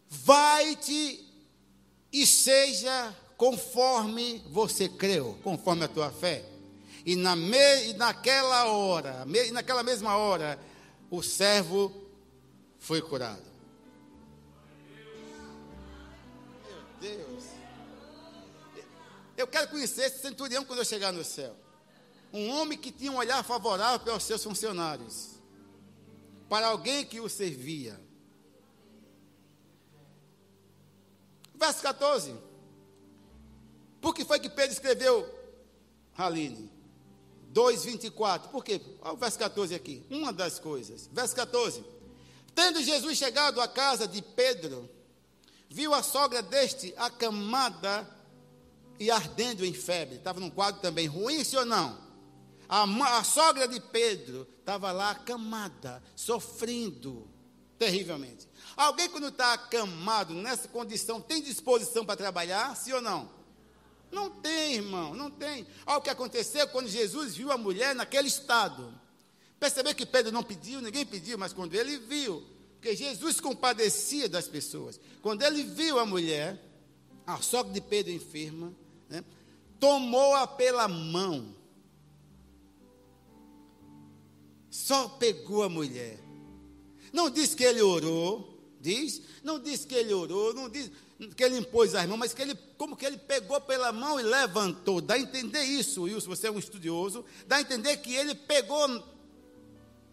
[0.09, 1.23] Vai-te
[2.11, 6.47] e seja conforme você creu, conforme a tua fé.
[7.05, 10.59] E, na me, e naquela hora, me, naquela mesma hora,
[11.11, 11.93] o servo
[12.79, 13.53] foi curado.
[16.65, 17.32] Meu Deus.
[19.43, 21.57] Eu quero conhecer esse centurião quando eu chegar no céu.
[22.33, 25.31] Um homem que tinha um olhar favorável para os seus funcionários,
[26.49, 28.01] para alguém que o servia.
[31.57, 32.37] Verso 14.
[34.01, 35.29] Por que foi que Pedro escreveu,
[36.17, 36.71] Haline?
[37.53, 38.43] 2,24.
[38.49, 38.81] Por quê?
[39.01, 40.07] Olha o verso 14 aqui.
[40.09, 41.11] Uma das coisas.
[41.13, 41.85] Verso 14.
[42.55, 44.89] Tendo Jesus chegado à casa de Pedro,
[45.69, 48.09] viu a sogra deste acamada
[49.03, 50.17] e ardendo em febre.
[50.17, 51.99] Estava num quadro também ruim, sim ou não?
[52.69, 52.85] A,
[53.19, 57.29] a sogra de Pedro estava lá acamada, sofrendo
[57.79, 58.49] terrivelmente.
[58.77, 63.29] Alguém, quando está acamado nessa condição, tem disposição para trabalhar, sim ou não?
[64.11, 65.67] Não tem, irmão, não tem.
[65.87, 68.95] Olha o que aconteceu quando Jesus viu a mulher naquele estado.
[69.59, 74.49] Percebeu que Pedro não pediu, ninguém pediu, mas quando ele viu, porque Jesus compadecia das
[74.49, 75.01] pessoas.
[75.21, 76.61] Quando ele viu a mulher,
[77.27, 78.75] a sogra de Pedro enferma,
[79.13, 79.23] né,
[79.79, 81.55] tomou-a pela mão.
[84.71, 86.19] Só pegou a mulher.
[87.13, 89.21] Não diz que ele orou, diz.
[89.45, 90.91] Não diz que ele orou, não diz
[91.37, 94.23] que ele impôs as mãos, mas que ele, como que ele pegou pela mão e
[94.23, 95.03] levantou.
[95.03, 97.23] Dá a entender isso, Wilson, você é um estudioso.
[97.47, 99.05] Dá a entender que ele pegou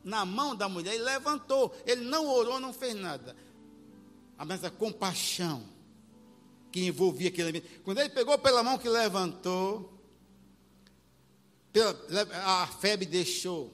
[0.03, 1.73] na mão da mulher e levantou.
[1.85, 3.33] Ele não orou, não fez nada.
[4.37, 5.78] A compaixão
[6.71, 7.81] que envolvia aquele ambiente.
[7.83, 9.93] Quando ele pegou pela mão que levantou,
[12.45, 13.73] a febre deixou.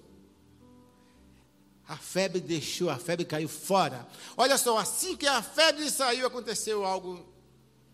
[1.88, 4.08] A febre deixou, a febre caiu fora.
[4.36, 7.24] Olha só, assim que a febre saiu, aconteceu algo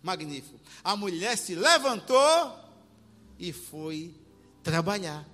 [0.02, 0.60] magnífico.
[0.84, 2.58] A mulher se levantou
[3.38, 4.16] e foi
[4.64, 5.28] trabalhar.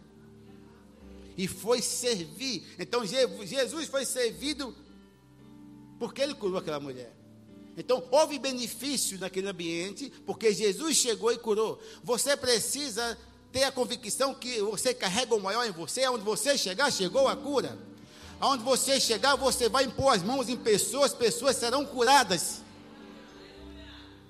[1.37, 2.65] E foi servir.
[2.79, 4.75] Então Jesus foi servido
[5.99, 7.16] porque ele curou aquela mulher.
[7.77, 11.79] Então, houve benefício naquele ambiente, porque Jesus chegou e curou.
[12.03, 13.15] Você precisa
[13.51, 17.35] ter a convicção que você carrega o maior em você, aonde você chegar, chegou a
[17.35, 17.77] cura.
[18.39, 22.61] Aonde você chegar, você vai impor as mãos em pessoas, pessoas serão curadas.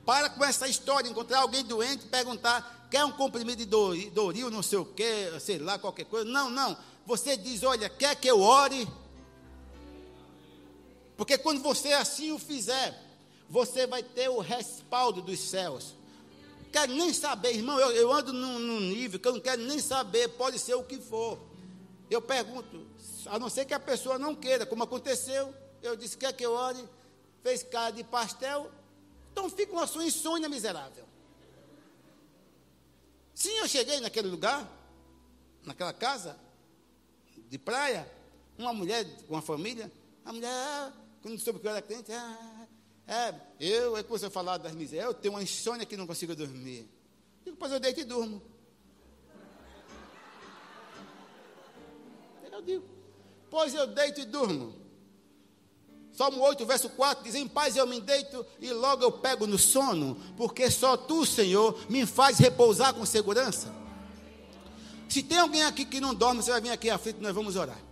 [0.06, 4.78] Para com essa história, encontrar alguém doente perguntar, quer um comprimido de Doril, não sei
[4.78, 6.30] o que, sei lá, qualquer coisa.
[6.30, 6.78] Não, não.
[7.06, 8.88] Você diz, olha, quer que eu ore?
[11.16, 13.07] Porque quando você assim o fizer,
[13.50, 15.96] você vai ter o respaldo dos céus.
[16.72, 19.80] Quero nem saber, irmão, eu, eu ando num, num, nível que eu não quero nem
[19.80, 21.40] saber, pode ser o que for.
[22.10, 22.86] Eu pergunto,
[23.26, 26.52] a não ser que a pessoa não queira, como aconteceu, eu disse, quer que eu
[26.52, 26.84] ore?
[27.42, 28.70] Fez cara de pastel,
[29.32, 31.06] então fica uma sua insônia miserável.
[33.34, 34.70] Sim, eu cheguei naquele lugar,
[35.64, 36.38] naquela casa
[37.50, 38.10] de praia,
[38.58, 39.92] uma mulher com uma família,
[40.26, 40.92] a mulher,
[41.22, 42.57] quando soube que eu era crente, ah,
[43.08, 46.36] é, eu, é que você falar das misérias, eu tenho uma insônia que não consigo
[46.36, 46.88] dormir.
[47.46, 48.42] Digo, pois eu deito e durmo.
[52.52, 52.84] Eu digo,
[53.50, 54.76] pois eu deito e durmo.
[56.12, 59.58] Salmo 8, verso 4 diz: Em paz eu me deito e logo eu pego no
[59.58, 63.72] sono, porque só tu, Senhor, me faz repousar com segurança.
[65.08, 67.56] Se tem alguém aqui que não dorme, você vai vir aqui à frente, nós vamos
[67.56, 67.87] orar.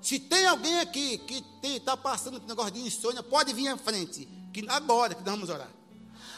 [0.00, 3.76] Se tem alguém aqui que está passando por um negócio de insônia, pode vir à
[3.76, 4.26] frente.
[4.52, 5.70] Que agora que nós vamos orar.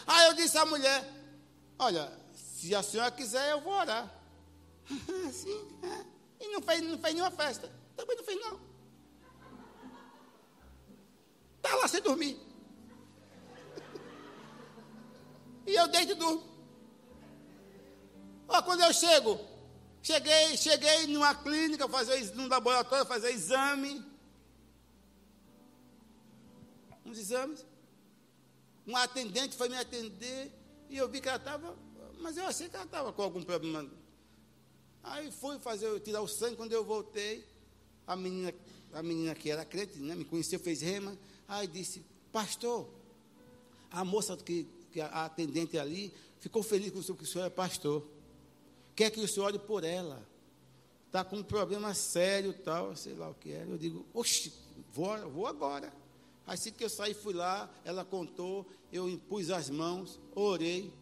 [0.06, 1.08] Aí eu disse à mulher:
[1.78, 4.12] Olha, se a senhora quiser, eu vou orar.
[5.32, 6.44] Sim, é.
[6.44, 7.70] E não fez, não fez nenhuma festa.
[7.96, 8.60] Também não fez, não.
[11.56, 12.38] Está lá sem dormir.
[15.64, 16.42] E eu deito e durmo.
[18.64, 19.38] Quando eu chego,
[20.02, 24.04] Cheguei, cheguei numa clínica, fazer, num laboratório, fazer exame.
[27.06, 27.64] Uns exames.
[28.86, 30.50] Um atendente foi me atender
[30.90, 31.76] e eu vi que ela estava,
[32.20, 33.88] mas eu achei que ela estava com algum problema.
[35.04, 37.46] Aí fui fazer, tirar o sangue, quando eu voltei,
[38.06, 38.52] a menina,
[38.92, 42.88] a menina que era crente, né, me conheceu, fez rema, aí disse, Pastor,
[43.90, 47.44] a moça que, que a atendente ali ficou feliz com o senhor, que o senhor
[47.44, 48.04] é pastor.
[48.94, 50.22] Quer que o senhor olhe por ela.
[51.06, 53.68] Está com um problema sério, tal, sei lá o que era.
[53.68, 54.52] Eu digo, oxe,
[54.92, 55.92] vou, vou agora.
[56.46, 60.92] Assim que eu saí, fui lá, ela contou, eu impus as mãos, orei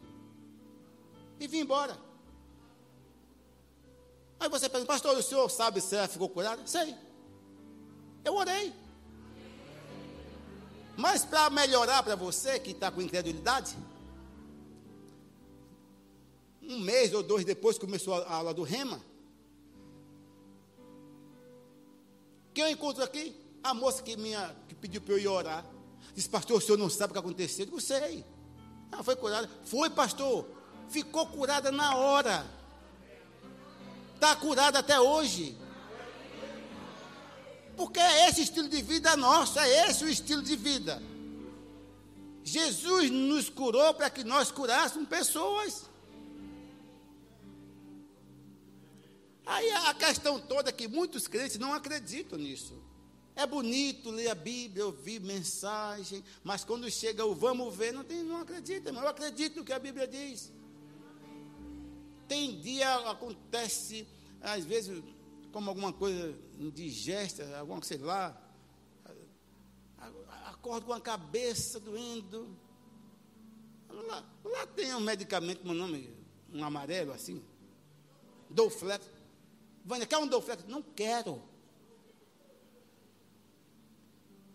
[1.39, 1.97] e vim embora.
[4.39, 6.67] Aí você pergunta, pastor, o senhor sabe se ela ficou curada?
[6.67, 6.95] Sei.
[8.25, 8.73] Eu orei.
[10.97, 13.77] Mas para melhorar para você que está com incredulidade,
[16.63, 19.01] um mês ou dois depois começou a aula do Rema.
[22.53, 23.35] Quem eu encontro aqui?
[23.63, 25.65] A moça que, minha, que pediu para eu ir orar.
[26.15, 27.65] Disse, pastor, o senhor não sabe o que aconteceu?
[27.65, 28.25] Eu digo, sei.
[28.91, 29.49] Ela foi curada.
[29.65, 30.47] Foi, pastor.
[30.89, 32.47] Ficou curada na hora.
[34.15, 35.57] Está curada até hoje.
[37.77, 41.03] Porque é esse estilo de vida nosso, é esse o estilo de vida.
[42.45, 45.90] Jesus nos curou para que nós curássemos pessoas.
[49.51, 52.81] Aí a questão toda é que muitos crentes não acreditam nisso.
[53.35, 58.23] É bonito ler a Bíblia, ouvir mensagem, mas quando chega o vamos ver, não, tem,
[58.23, 60.53] não acredita, mas eu acredito no que a Bíblia diz.
[62.29, 64.07] Tem dia, acontece,
[64.41, 65.03] às vezes,
[65.51, 68.41] como alguma coisa indigesta, alguma, sei lá,
[70.47, 72.57] acordo com a cabeça doendo.
[73.89, 76.15] Lá, lá tem um medicamento com o nome,
[76.53, 77.43] um amarelo assim,
[78.49, 79.19] Dolflex.
[79.85, 80.65] Vânia, quer um Dolflex?
[80.67, 81.43] Não quero.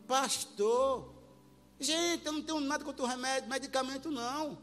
[0.07, 1.13] Pastor,
[1.79, 4.57] gente, eu não tenho nada contra o remédio, medicamento não.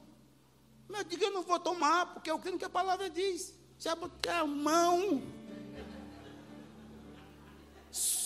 [0.89, 3.55] Mas eu digo, eu não vou tomar, porque eu creio que a palavra diz.
[3.79, 5.23] Já botei a mão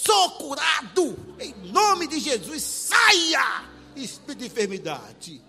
[0.07, 5.43] sou curado, em nome de Jesus, saia, espírito de enfermidade.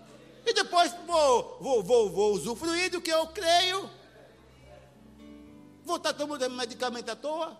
[0.44, 3.88] E depois vou, vou, vou, vou usufruir do que eu creio.
[5.88, 7.58] Vou estar tomando medicamento à toa.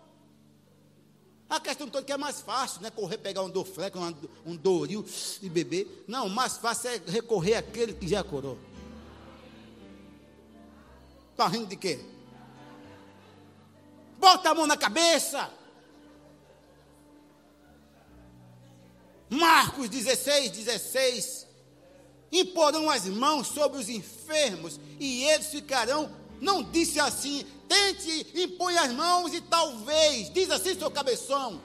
[1.49, 2.91] A questão toda é que é mais fácil, né?
[2.91, 5.03] Correr, pegar um Dorflex, um, um Doril
[5.41, 6.05] e beber.
[6.07, 8.55] Não, mais fácil é recorrer àquele que já curou.
[11.31, 11.99] Está rindo de quê?
[14.19, 15.51] Bota a mão na cabeça.
[19.27, 21.47] Marcos 16, 16.
[22.31, 26.18] Imporão as mãos sobre os enfermos e eles ficarão.
[26.39, 30.31] Não disse assim, tente, impõe as mãos e talvez.
[30.31, 31.61] Diz assim, seu cabeção.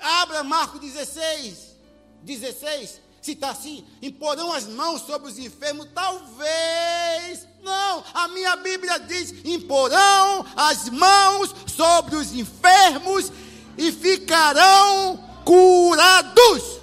[0.00, 1.76] Abra Marcos 16,
[2.22, 3.00] 16.
[3.20, 7.46] Se está assim, imporão as mãos sobre os enfermos, talvez.
[7.62, 13.32] Não, a minha Bíblia diz: imporão as mãos sobre os enfermos
[13.76, 16.78] e ficarão curados.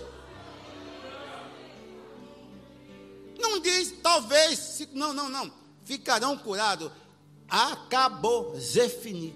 [3.39, 5.64] Não diz, talvez, não, não, não.
[5.85, 6.91] Ficarão curados.
[7.47, 9.33] Acabou, Zefini.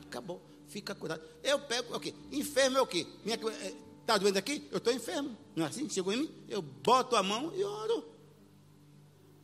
[0.00, 1.22] Acabou, fica curado.
[1.42, 2.14] Eu pego, o?
[2.30, 3.06] Enfermo é o quê?
[3.26, 4.66] Está eh, doendo aqui?
[4.70, 5.36] Eu estou enfermo.
[5.54, 5.88] Não é assim?
[5.90, 6.44] Chegou em mim?
[6.48, 8.04] Eu boto a mão e oro.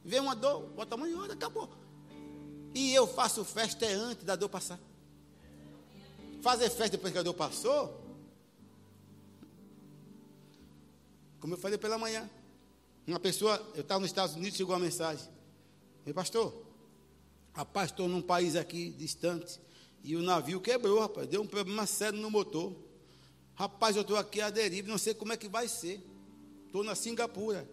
[0.05, 1.69] Vem uma dor, boto a mão e oro, acabou.
[2.75, 4.79] E eu faço festa antes da dor passar.
[6.41, 8.09] Fazer festa depois que a dor passou,
[11.41, 12.29] Como eu falei pela manhã.
[13.07, 15.27] Uma pessoa, eu estava nos Estados Unidos, chegou uma mensagem.
[16.09, 16.55] Meu pastor,
[17.53, 19.61] rapaz, estou num país aqui distante.
[20.03, 21.29] E o navio quebrou, rapaz.
[21.29, 22.75] Deu um problema sério no motor.
[23.55, 26.03] Rapaz, eu estou aqui à deriva, não sei como é que vai ser.
[26.65, 27.69] Estou na Singapura.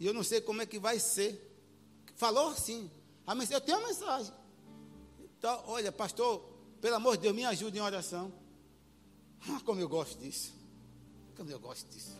[0.00, 1.40] E eu não sei como é que vai ser.
[2.16, 2.90] Falou assim.
[3.48, 4.34] Eu tenho uma mensagem.
[5.38, 6.40] Então, olha, pastor,
[6.80, 8.32] pelo amor de Deus, me ajude em oração.
[9.48, 10.52] Ah, como eu gosto disso.
[11.36, 12.16] Como eu gosto disso.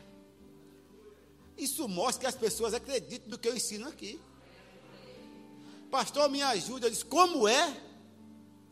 [1.56, 4.20] Isso mostra que as pessoas acreditam no que eu ensino aqui.
[5.90, 6.86] Pastor, me ajuda.
[6.86, 7.82] Eu disse, como é?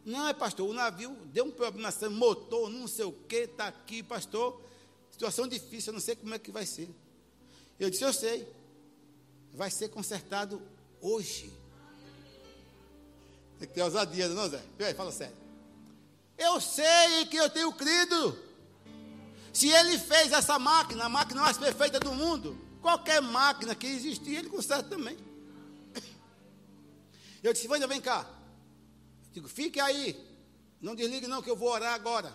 [0.05, 4.03] Não, é pastor, o navio deu um problema, motor, não sei o que, está aqui,
[4.03, 4.61] pastor.
[5.11, 6.89] Situação difícil, eu não sei como é que vai ser.
[7.79, 8.49] Eu disse, eu sei.
[9.53, 10.63] Vai ser consertado
[11.01, 11.53] hoje.
[13.59, 14.63] Tem que ter ousadia, não, Zé?
[14.95, 15.37] Fala sério.
[16.37, 18.39] Eu sei que eu tenho crido.
[19.53, 24.39] Se ele fez essa máquina, a máquina mais perfeita do mundo, Qualquer máquina que existia,
[24.39, 25.19] ele conserta também.
[27.43, 28.27] Eu disse, Vânia, vem cá.
[29.27, 30.17] Eu digo, fique aí.
[30.81, 32.33] Não desligue não, que eu vou orar agora.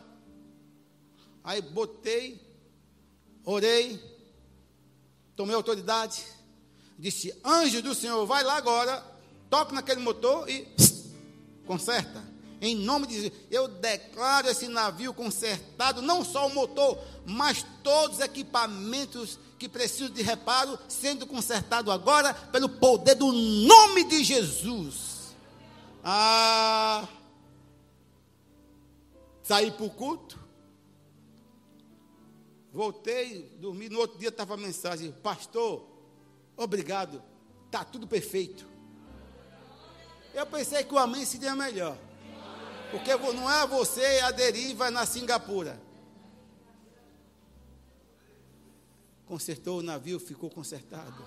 [1.43, 2.39] Aí botei,
[3.43, 3.99] orei,
[5.35, 6.23] tomei autoridade,
[6.99, 9.03] disse, anjo do Senhor, vai lá agora,
[9.49, 10.67] toque naquele motor e
[11.65, 12.23] conserta.
[12.61, 18.17] Em nome de Jesus, eu declaro esse navio consertado, não só o motor, mas todos
[18.17, 25.35] os equipamentos que precisam de reparo, sendo consertado agora pelo poder do nome de Jesus.
[26.03, 27.07] Ah,
[29.43, 30.39] saí para o culto,
[32.73, 35.85] voltei, dormi, no outro dia estava a mensagem, pastor,
[36.57, 37.21] obrigado,
[37.67, 38.65] está tudo perfeito.
[40.33, 41.95] Eu pensei que o amém seria melhor.
[42.89, 45.79] Porque não é você a deriva na Singapura.
[49.31, 51.23] Consertou o navio, ficou consertado.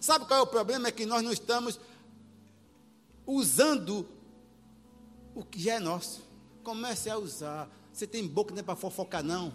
[0.00, 0.86] Sabe qual é o problema?
[0.86, 1.80] É que nós não estamos
[3.26, 4.08] usando
[5.34, 6.22] o que já é nosso.
[6.62, 7.68] Comece a usar.
[7.92, 9.52] Você tem boca não é para fofocar, não.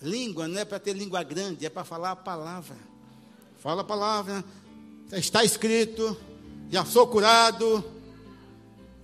[0.00, 2.76] Língua não é para ter língua grande, é para falar a palavra.
[3.58, 4.44] Fala a palavra.
[5.10, 6.16] Está escrito
[6.70, 7.84] já sou curado,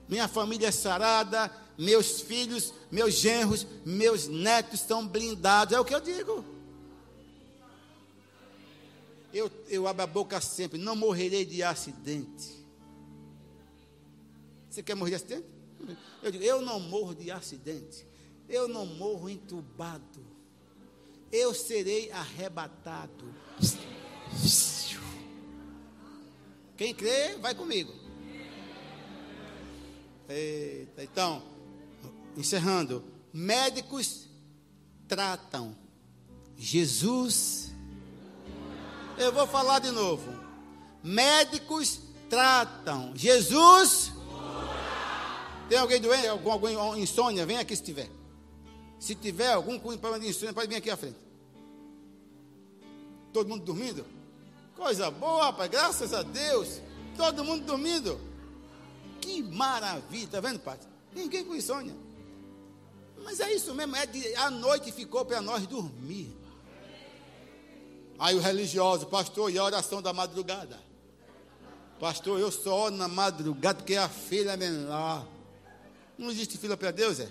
[0.09, 5.73] minha família é sarada, meus filhos, meus genros, meus netos estão blindados.
[5.73, 6.45] É o que eu digo.
[9.33, 12.59] Eu, eu abro a boca sempre, não morrerei de acidente.
[14.69, 15.47] Você quer morrer de acidente?
[16.21, 18.05] Eu digo, eu não morro de acidente.
[18.49, 20.27] Eu não morro entubado.
[21.31, 23.33] Eu serei arrebatado.
[26.77, 27.93] Quem crê, vai comigo.
[30.29, 31.43] Eita, então,
[32.39, 33.05] encerrando.
[33.33, 34.29] Médicos
[35.09, 35.77] tratam.
[36.57, 37.73] Jesus.
[39.19, 40.33] Eu vou falar de novo.
[41.03, 42.01] Médicos
[42.31, 43.13] tratam.
[43.15, 44.13] Jesus.
[45.69, 46.29] Tem alguém doente?
[46.29, 47.45] Algum, algum insônia?
[47.45, 48.09] Vem aqui se tiver.
[48.99, 51.19] Se tiver algum problema de insônia, pode vir aqui à frente.
[53.33, 54.07] Todo mundo dormindo?
[54.77, 56.81] Coisa boa, rapaz, graças a Deus.
[57.17, 58.19] Todo mundo dormindo.
[59.21, 60.79] Que maravilha, tá vendo, pai?
[61.13, 61.95] Ninguém com insônia.
[63.23, 66.37] Mas é isso mesmo, é de, a noite ficou para nós dormir.
[68.19, 70.79] Aí o religioso, pastor, e a oração da madrugada?
[72.01, 75.27] Pastor, eu só na madrugada porque a filha é menor.
[76.17, 77.31] Não existe fila para Deus, é?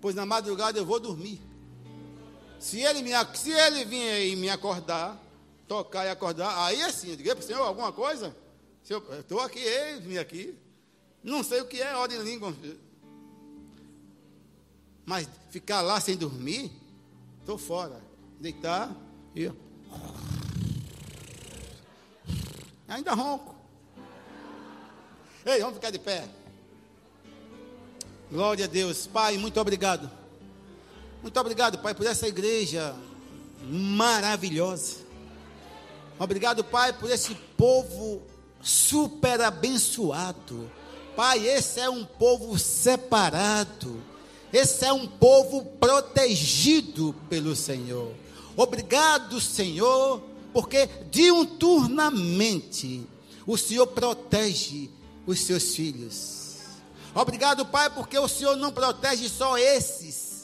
[0.00, 1.40] Pois na madrugada eu vou dormir.
[2.58, 5.20] Se ele, me, se ele vir aí me acordar,
[5.66, 8.34] tocar e acordar, aí assim, eu digo, Senhor, alguma coisa?
[9.18, 10.54] estou aqui, eis-me aqui.
[11.22, 12.54] Não sei o que é ordem em língua.
[15.04, 16.72] Mas ficar lá sem dormir,
[17.40, 18.00] estou fora.
[18.40, 18.94] Deitar
[19.34, 19.50] e.
[22.88, 23.54] Ainda ronco.
[25.44, 26.26] Ei, vamos ficar de pé.
[28.30, 29.06] Glória a Deus.
[29.06, 30.10] Pai, muito obrigado.
[31.22, 32.94] Muito obrigado, Pai, por essa igreja
[33.62, 34.96] maravilhosa.
[36.18, 38.22] Obrigado, Pai, por esse povo
[38.62, 40.70] super abençoado.
[41.14, 44.02] Pai, esse é um povo separado.
[44.54, 48.12] Esse é um povo protegido pelo Senhor.
[48.56, 50.22] Obrigado, Senhor,
[50.52, 53.06] porque diuturnamente
[53.46, 54.88] o Senhor protege
[55.26, 56.54] os seus filhos.
[57.14, 60.34] Obrigado, Pai, porque o Senhor não protege só esses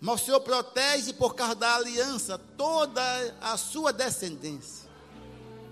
[0.00, 3.02] mas o Senhor protege por causa da aliança toda
[3.40, 4.88] a sua descendência.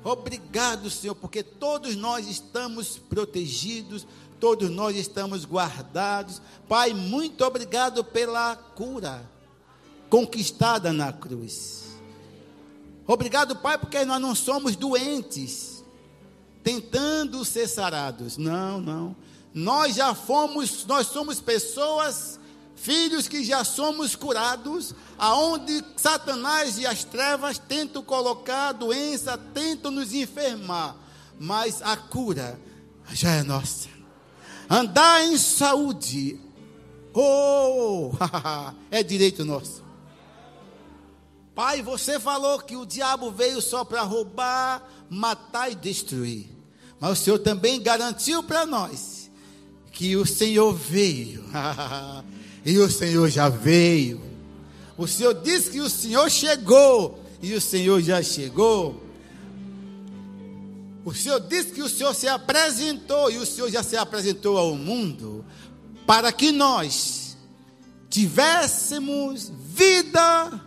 [0.04, 4.06] Obrigado, Senhor, porque todos nós estamos protegidos,
[4.40, 6.40] todos nós estamos guardados.
[6.68, 9.28] Pai, muito obrigado pela cura
[10.08, 11.84] conquistada na cruz.
[13.06, 15.82] Obrigado, Pai, porque nós não somos doentes,
[16.62, 18.36] tentando ser sarados.
[18.36, 19.16] Não, não.
[19.54, 22.38] Nós já fomos, nós somos pessoas
[22.76, 29.90] filhos que já somos curados, aonde Satanás e as trevas tentam colocar a doença, tentam
[29.90, 30.96] nos enfermar,
[31.40, 32.58] mas a cura
[33.12, 33.97] já é nossa.
[34.68, 36.38] Andar em saúde,
[37.14, 38.12] oh,
[38.90, 39.82] é direito nosso.
[41.54, 46.46] Pai, você falou que o diabo veio só para roubar, matar e destruir.
[47.00, 49.30] Mas o Senhor também garantiu para nós
[49.90, 51.44] que o Senhor veio
[52.64, 54.20] E o Senhor já veio.
[54.96, 57.18] O Senhor disse que o Senhor chegou.
[57.40, 59.02] E o Senhor já chegou.
[61.08, 63.30] O Senhor disse que o Senhor se apresentou.
[63.30, 65.42] E o Senhor já se apresentou ao mundo.
[66.06, 67.34] Para que nós
[68.10, 70.60] tivéssemos vida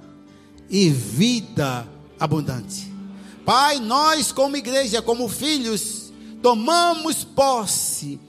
[0.67, 1.87] e vida
[2.19, 2.91] abundante.
[3.45, 6.11] Pai, nós, como igreja, como filhos,
[6.41, 8.19] tomamos posse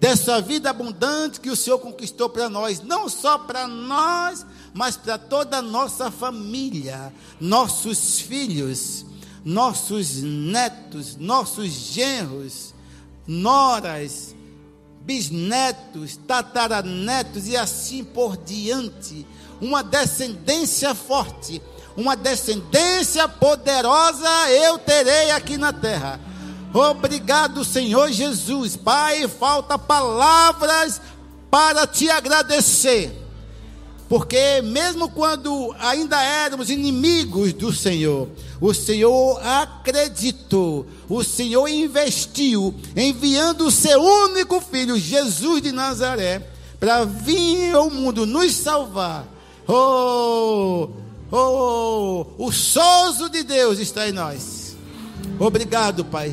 [0.00, 4.44] dessa vida abundante que o Senhor conquistou para nós, não só para nós,
[4.74, 9.06] mas para toda a nossa família, nossos filhos,
[9.44, 12.72] nossos netos, nossos genros.
[13.26, 14.34] noras,
[15.04, 19.26] bisnetos, tataranetos e assim por diante.
[19.60, 21.62] Uma descendência forte,
[21.96, 26.20] uma descendência poderosa eu terei aqui na terra.
[26.74, 28.76] Obrigado, Senhor Jesus.
[28.76, 31.00] Pai, falta palavras
[31.50, 33.18] para te agradecer.
[34.08, 38.28] Porque mesmo quando ainda éramos inimigos do Senhor,
[38.62, 46.46] o Senhor acreditou, o Senhor investiu, enviando o seu único filho, Jesus de Nazaré,
[46.78, 49.26] para vir ao mundo nos salvar.
[49.66, 50.90] Oh,
[51.32, 54.76] oh, o sozo de Deus está em nós.
[55.40, 56.32] Obrigado, Pai.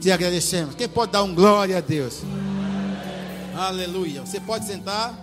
[0.00, 0.74] Te agradecemos.
[0.74, 2.22] Quem pode dar um glória a Deus?
[3.56, 4.22] Aleluia.
[4.22, 5.14] Você pode sentar.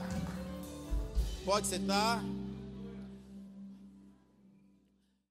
[1.44, 2.24] Pode sentar.